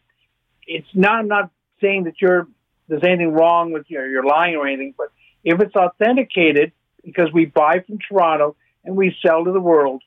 [0.66, 1.18] It's not.
[1.18, 1.50] I'm not
[1.80, 2.46] saying that you're
[2.88, 4.02] there's anything wrong with you.
[4.04, 4.94] You're lying or anything.
[4.96, 5.08] But
[5.44, 6.72] if it's authenticated,
[7.04, 10.02] because we buy from Toronto and we sell to the world,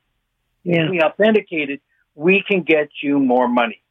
[0.63, 0.89] Yeah.
[0.89, 1.81] we authenticate it,
[2.15, 3.81] we can get you more money.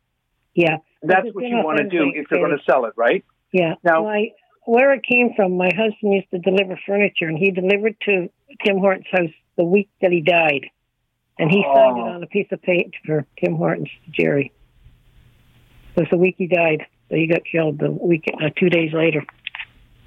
[0.55, 0.79] Yeah.
[1.03, 3.25] That's what you want to do if you're going to sell it, right?
[3.53, 3.75] Yeah.
[3.85, 4.31] Now- my,
[4.65, 8.29] where it came from, my husband used to deliver furniture, and he delivered to
[8.65, 10.67] Tim Hortons' house the week that he died,
[11.39, 12.15] and he signed it Oh.
[12.15, 14.53] on a piece of paper for Tim Hortons, Jerry.
[15.97, 16.87] It was the week he died.
[17.09, 19.25] So he got killed the week, uh, two days later.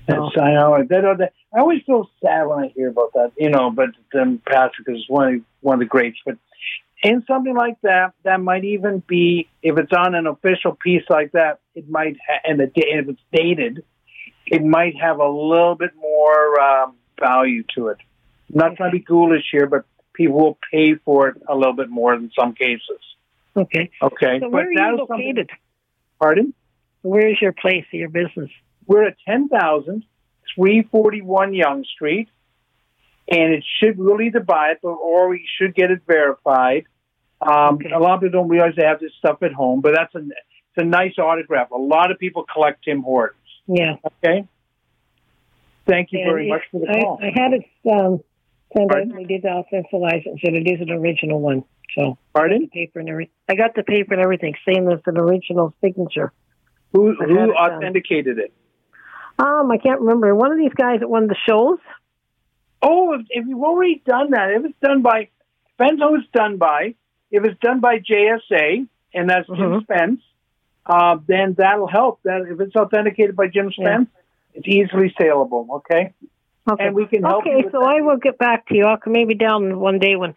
[0.08, 0.78] That's, I know.
[0.90, 4.42] That, that, I always feel sad when I hear about that, you know, but um,
[4.48, 6.18] Patrick is one of, one of the greats.
[6.26, 6.38] But
[7.04, 11.34] in something like that, that might even be, if it's on an official piece like
[11.34, 13.84] that, it might, ha- and if it's dated,
[14.48, 17.98] it might have a little bit more um, value to it.
[18.52, 21.74] I'm not trying to be ghoulish here, but people will pay for it a little
[21.74, 23.00] bit more in some cases.
[23.56, 23.92] Okay.
[24.02, 24.40] Okay.
[24.40, 25.50] So but where are you located?
[26.20, 26.54] Pardon?
[27.02, 28.50] Where is your place, your business?
[28.88, 30.04] We're at 10,000,
[30.56, 32.30] 341 Yonge Street,
[33.30, 36.86] and it should really either buy it, or we should get it verified.
[37.42, 40.16] Um, A lot of people don't realize they have this stuff at home, but that's
[40.16, 41.72] a, it's a nice autograph.
[41.72, 43.40] A lot of people collect Tim Hortons.
[43.68, 43.96] Yeah.
[44.24, 44.48] Okay.
[45.86, 47.20] Thank you And very it- much for the I, call.
[47.22, 48.20] I had it um,
[48.74, 49.12] sent out, Pardon?
[49.12, 51.64] and they did authorize it and it is an original one.
[51.98, 52.62] So, Pardon?
[52.62, 53.34] The paper and everything.
[53.50, 56.32] I got the paper and everything, saying it's an original signature.
[56.94, 58.54] Who, I who authenticated it?
[59.40, 60.34] Um, I can't remember.
[60.36, 61.80] One of these guys at one of the shows.
[62.82, 65.30] Oh, if, if you've already done that, if it's done by,
[65.78, 66.96] who it's done by.
[67.32, 69.80] If it's done by JSA, and that's Jim Mm-hmm.
[69.84, 70.22] Spence,
[70.86, 72.22] uh, then that'll help.
[72.24, 74.10] That if it's authenticated by Jim Spence,
[74.54, 75.68] it's easily saleable.
[75.78, 76.14] Okay.
[76.70, 76.88] Okay.
[76.88, 78.86] And we can help Okay, you with so I will get back to you.
[78.86, 80.34] I'll come maybe down one day when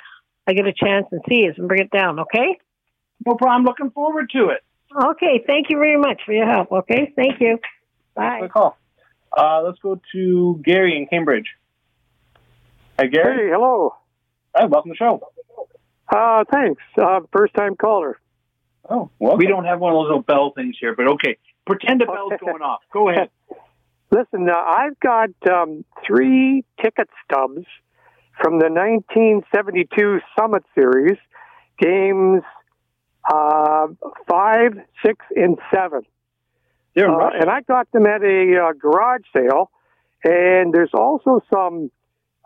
[0.47, 2.21] I get a chance and see it and bring it down.
[2.21, 2.59] Okay.
[3.25, 3.65] No problem.
[3.65, 4.63] Looking forward to it.
[4.95, 5.43] Okay.
[5.47, 6.73] Thank you very much for your help.
[6.73, 7.13] Okay.
[7.15, 7.59] Thank you.
[8.15, 8.41] Bye.
[8.43, 8.77] Good call.
[9.37, 11.49] Uh, let's go to Gary in Cambridge.
[12.99, 13.47] Hi, Gary.
[13.47, 13.95] Hey, hello.
[14.57, 15.21] Hi, welcome to the show.
[16.09, 16.83] Uh, thanks.
[16.97, 18.19] Uh, first time caller.
[18.89, 21.37] Oh, well, We don't have one of those little bell things here, but okay.
[21.67, 22.81] Pretend a bell's going off.
[22.93, 23.31] Go ahead.
[24.11, 27.67] Listen, uh, I've got um, three ticket stubs
[28.41, 31.19] from the 1972 Summit Series,
[31.79, 32.43] games
[33.33, 33.89] uh,
[34.29, 34.73] five,
[35.05, 36.03] six, and seven.
[36.95, 39.71] They're Uh, and I got them at a uh, garage sale.
[40.25, 41.91] And there's also some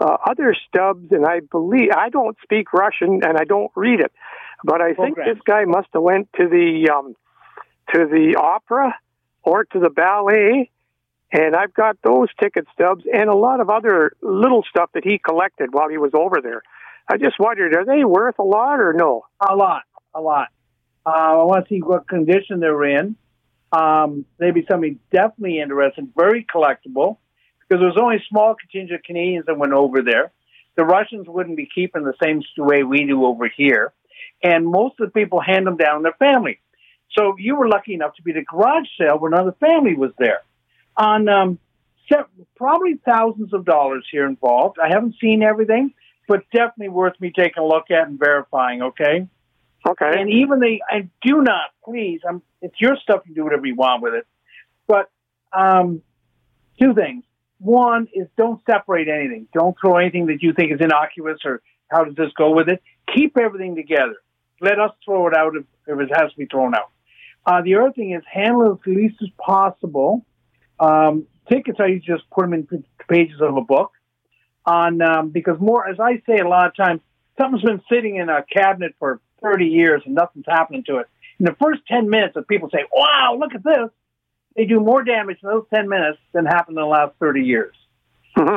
[0.01, 4.13] uh, other stubs, and I believe I don't speak Russian and I don't read it,
[4.65, 7.17] but I think this guy must have went to the um,
[7.95, 8.97] to the opera
[9.43, 10.71] or to the ballet,
[11.33, 15.19] and I've got those ticket stubs and a lot of other little stuff that he
[15.19, 16.63] collected while he was over there.
[17.09, 19.25] I just wondered, are they worth a lot or no?
[19.41, 19.83] A lot,
[20.15, 20.49] a lot.
[21.05, 23.17] Uh, I want to see what condition they're in.
[23.73, 27.19] Um, maybe something definitely interesting, very collectible,
[27.61, 30.33] because there was only a small contingent of Canadians that went over there.
[30.77, 33.93] The Russians wouldn't be keeping the same way we do over here,
[34.43, 36.61] and most of the people hand them down to their family.
[37.17, 40.13] So you were lucky enough to be at a garage sale where another family was
[40.19, 40.41] there.
[40.97, 41.59] On um,
[42.57, 44.79] probably thousands of dollars here involved.
[44.83, 45.95] I haven't seen everything,
[46.29, 48.83] but definitely worth me taking a look at and verifying.
[48.83, 49.27] Okay.
[49.89, 50.21] Okay.
[50.21, 52.21] And even the and do not please.
[52.29, 53.23] I'm, it's your stuff.
[53.27, 54.27] You do whatever you want with it.
[54.87, 55.11] But
[55.53, 56.03] um,
[56.81, 57.25] two things.
[57.59, 59.49] One is don't separate anything.
[59.53, 62.83] Don't throw anything that you think is innocuous or how does this go with it.
[63.15, 64.17] Keep everything together.
[64.61, 66.91] Let us throw it out if, if it has to be thrown out.
[67.47, 70.25] Uh, the other thing is handle it as least as possible.
[70.79, 73.93] Um, tickets, I usually just put them in pages of a book.
[74.67, 77.01] On um, because more, as I say a lot of times,
[77.41, 81.07] something's been sitting in a cabinet for 30 years and nothing's happening to it.
[81.39, 83.91] In the first 10 minutes, if people say, "Wow, look at this,"
[84.55, 87.75] they do more damage in those 10 minutes than happened in the last 30 years.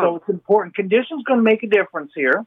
[0.02, 0.76] So it's important.
[0.76, 2.46] Condition's going to make a difference here,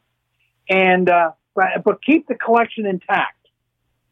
[0.69, 3.36] and uh, but, but keep the collection intact.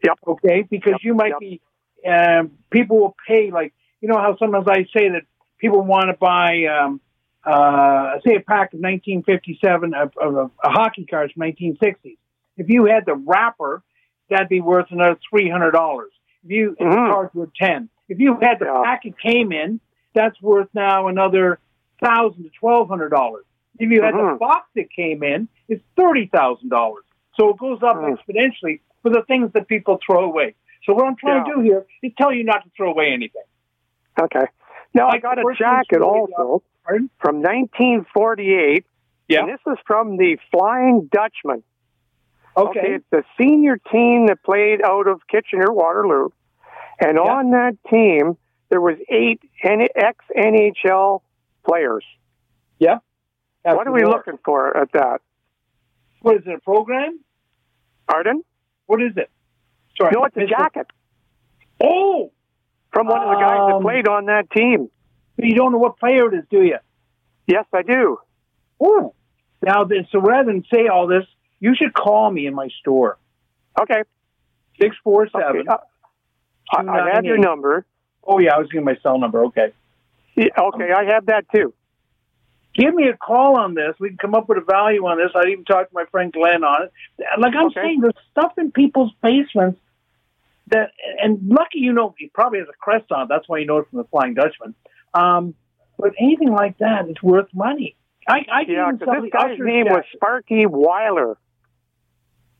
[0.04, 0.18] Yep.
[0.26, 1.60] Okay, because you might be
[2.06, 5.22] um, people will pay like you know how sometimes I say that
[5.58, 7.00] people want to buy um,
[7.44, 12.16] uh, say a pack of 1957 of, of, of hockey cards from 1960s.
[12.56, 13.82] If you had the wrapper
[14.28, 16.12] that'd be worth another three hundred dollars.
[16.44, 19.80] If you if the cards were ten, if you had the packet came in,
[20.14, 21.58] that's worth now another
[22.02, 23.44] thousand to twelve hundred dollars.
[23.78, 24.38] If you had the Mhm.
[24.38, 27.04] box that came in, it's thirty thousand dollars.
[27.38, 30.54] So it goes up exponentially for the things that people throw away.
[30.84, 33.42] So what I'm trying to do here is tell you not to throw away anything.
[34.20, 34.46] Okay.
[34.94, 38.86] Now I got a jacket also uh, from 1948.
[39.28, 39.40] Yeah.
[39.40, 41.62] And this is from the Flying Dutchman.
[42.56, 42.94] Okay.
[42.94, 46.28] it's the senior team that played out of Kitchener Waterloo,
[47.00, 48.36] and on that team
[48.70, 51.20] there was eight ex NHL
[51.68, 52.04] players.
[52.78, 52.98] Yeah.
[53.64, 55.20] what are we looking for at that?
[56.20, 56.54] What is it?
[56.54, 57.18] A program?
[58.08, 58.44] Pardon?
[58.86, 59.30] What is it?
[59.98, 60.56] Sorry, no, it's a missed it.
[60.56, 60.86] jacket.
[61.82, 62.30] Oh,
[62.92, 64.88] from one of the guys that Um, played on that team.
[65.36, 66.78] You don't know what player it is, do you?
[67.46, 68.18] Yes, I do.
[68.80, 69.14] Oh.
[69.62, 71.24] Now, then, so rather than say all this,
[71.58, 73.18] you should call me in my store.
[73.80, 74.02] Okay.
[74.80, 75.66] Six four seven.
[75.68, 77.86] I, I have your number.
[78.22, 79.44] Oh yeah, I was giving my cell number.
[79.46, 79.72] Okay.
[80.34, 81.72] Yeah, okay, I have that too.
[82.74, 83.94] Give me a call on this.
[84.00, 85.30] We can come up with a value on this.
[85.34, 86.92] I'd even talk to my friend Glenn on it.
[87.38, 89.78] Like I'm saying, there's stuff in people's basements
[90.68, 90.90] that,
[91.22, 93.22] and lucky you know, he probably has a crest on.
[93.22, 93.28] it.
[93.28, 94.74] That's why you know it from the Flying Dutchman.
[95.12, 95.54] Um,
[95.98, 97.96] but anything like that is worth money.
[98.26, 100.04] I, I Yeah, because this guy's Usher's name was.
[100.14, 101.36] Sparky Weiler.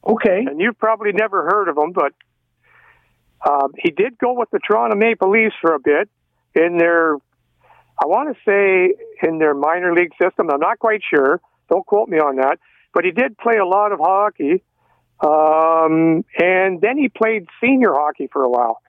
[0.06, 0.44] Okay.
[0.46, 2.12] And you've probably never heard of him, but
[3.48, 6.08] um, he did go with the Toronto Maple Leafs for a bit
[6.54, 7.16] in their,
[7.98, 8.94] I want to say,
[9.26, 10.50] in their minor league system.
[10.50, 11.40] I'm not quite sure.
[11.70, 12.58] Don't quote me on that.
[12.92, 14.62] But he did play a lot of hockey.
[15.20, 18.80] Um, and then he played senior hockey for a while.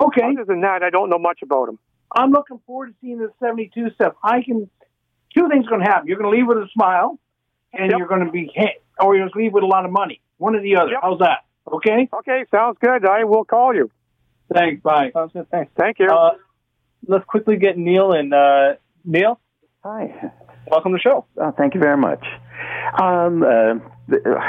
[0.00, 0.22] Okay.
[0.24, 1.78] Other than that, I don't know much about him.
[2.14, 4.14] I'm looking forward to seeing the 72 stuff.
[4.22, 4.70] I can,
[5.36, 6.08] two things going to happen.
[6.08, 7.18] You're going to leave with a smile,
[7.72, 9.90] and you're going to be, hit, or you're going to leave with a lot of
[9.90, 10.20] money.
[10.38, 10.92] One or the other.
[11.00, 11.44] How's that?
[11.70, 12.08] Okay?
[12.12, 13.06] Okay, sounds good.
[13.06, 13.90] I will call you.
[14.52, 14.82] Thanks.
[14.82, 15.10] Bye.
[15.12, 15.50] Sounds good.
[15.50, 15.70] Thanks.
[15.78, 16.08] Thank you.
[16.08, 16.30] Uh,
[17.06, 18.74] let's quickly get Neil and uh,
[19.04, 19.38] Neil.
[19.84, 20.32] Hi.
[20.70, 21.24] Welcome to the show.
[21.40, 22.24] Oh, thank you very much.
[23.00, 23.74] Um, uh,
[24.10, 24.40] th- uh,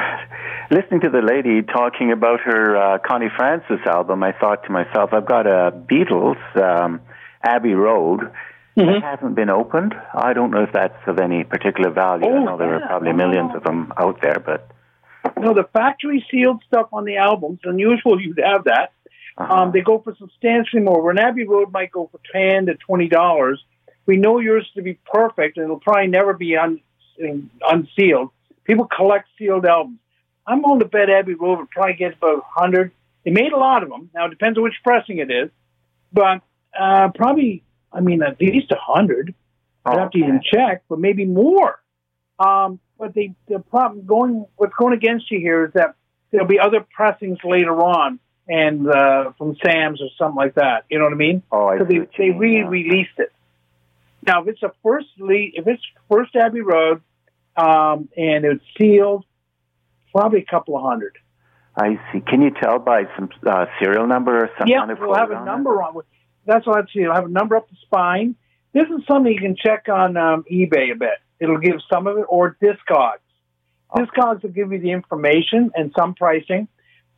[0.71, 5.11] listening to the lady talking about her uh, Connie Francis album, I thought to myself,
[5.13, 7.01] I've got a Beatles um,
[7.43, 8.31] Abbey Road.
[8.75, 9.93] It hasn't been opened.
[10.13, 12.25] I don't know if that's of any particular value.
[12.25, 14.71] I Oh, know there are probably millions of them out there, but
[15.37, 18.93] No, the factory sealed stuff on the albums, unusual you'd have that.
[19.39, 21.01] Um, they go for substantially more.
[21.01, 23.57] Where an Abbey Road might go for 10 to $20.
[24.05, 26.81] We know yours to be perfect, and it'll probably never be un-
[27.61, 28.31] unsealed.
[28.65, 29.99] People collect sealed albums.
[30.45, 32.91] I'm willing to bet Abbey Road would probably get about 100.
[33.23, 34.09] They made a lot of them.
[34.13, 35.49] Now, it depends on which pressing it is,
[36.11, 36.41] but
[36.77, 37.63] uh, probably,
[37.93, 39.33] I mean, at least a 100.
[39.85, 41.79] I'd have to even check, but maybe more.
[42.37, 45.95] Um, but the the problem going what's going against you here is that
[46.31, 48.19] there'll be other pressings later on,
[48.49, 50.85] and uh, from Sam's or something like that.
[50.89, 51.43] You know what I mean?
[51.51, 53.31] Oh, I so see they they re-released it.
[54.25, 57.01] Now, if it's a first le- if it's first Abbey Road,
[57.55, 59.23] um, and it's sealed,
[60.13, 61.17] probably a couple of hundred.
[61.75, 62.21] I see.
[62.21, 64.73] Can you tell by some uh, serial number or something?
[64.73, 66.05] yeah, we'll have a on number on it.
[66.45, 67.01] That's what I'd see.
[67.01, 68.35] It'll have a number up the spine.
[68.73, 71.19] This is something you can check on um, eBay a bit.
[71.39, 73.19] It'll give some of it, or Discogs.
[73.95, 76.67] Discogs will give you the information and some pricing,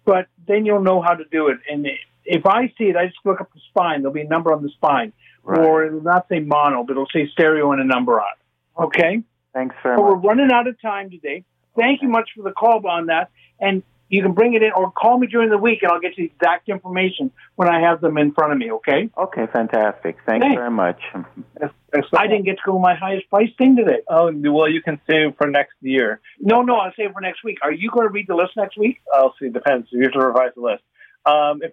[0.05, 1.57] but then you'll know how to do it.
[1.71, 1.87] And
[2.25, 4.01] if I see it, I just look up the spine.
[4.01, 7.27] There'll be a number on the spine, or it'll not say mono, but it'll say
[7.31, 8.81] stereo and a number on it.
[8.83, 9.23] Okay.
[9.53, 10.11] Thanks very So much.
[10.11, 11.43] we're running out of time today.
[11.75, 13.29] Thank you much for the call on that.
[13.59, 16.17] And you can bring it in or call me during the week and I'll get
[16.17, 19.09] you the exact information when I have them in front of me, okay?
[19.17, 20.17] Okay, fantastic.
[20.25, 20.59] Thanks Thanks.
[20.59, 20.99] very much.
[22.13, 24.01] I didn't get to go my highest price thing today.
[24.09, 26.19] Oh, well, you can save for next year.
[26.39, 27.59] No, no, I'll save for next week.
[27.63, 29.01] Are you going to read the list next week?
[29.13, 29.47] I'll see.
[29.47, 29.87] Depends.
[29.87, 30.83] If you have to revise the list.
[31.25, 31.71] Um, if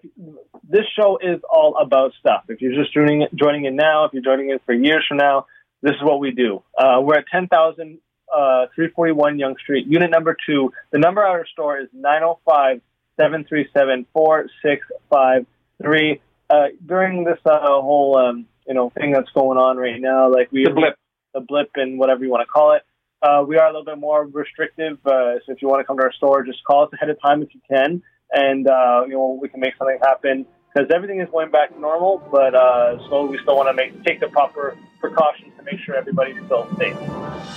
[0.63, 2.43] this show is all about stuff.
[2.47, 5.47] If you're just joining joining in now, if you're joining in for years from now,
[5.81, 6.63] this is what we do.
[6.77, 7.97] Uh, we're at 10,000,
[8.33, 10.71] uh, 341 Yonge Street, unit number two.
[10.91, 12.81] The number at our store is 905
[13.19, 16.21] 737 4653.
[16.49, 16.55] Uh,
[16.85, 20.63] During this uh, whole um, you know thing that's going on right now, like we
[20.65, 20.95] The blip.
[21.33, 22.83] the blip, and whatever you want to call it,
[23.21, 24.97] uh, we are a little bit more restrictive.
[25.05, 27.21] Uh, so if you want to come to our store, just call us ahead of
[27.21, 28.01] time if you can,
[28.31, 30.45] and uh, you know we can make something happen.
[30.73, 34.03] Because everything is going back to normal, but uh, so we still want to make
[34.03, 36.95] take the proper precautions to make sure everybody's still safe.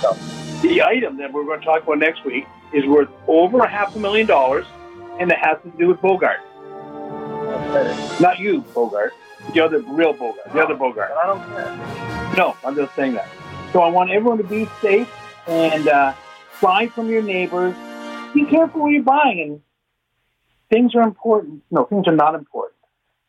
[0.01, 0.17] So.
[0.63, 3.93] The item that we're going to talk about next week is worth over a half
[3.97, 4.65] a million dollars,
[5.19, 6.39] and it has to do with Bogart.
[8.21, 9.11] Not you, Bogart.
[9.53, 10.53] The other real Bogart.
[10.53, 11.11] The other Bogart.
[11.11, 12.35] I don't care.
[12.37, 13.27] No, I'm just saying that.
[13.73, 15.13] So I want everyone to be safe
[15.47, 16.13] and uh,
[16.61, 17.75] buy from your neighbors.
[18.33, 19.61] Be careful what you're buying and
[20.69, 21.61] things are important.
[21.71, 22.72] No, things are not important.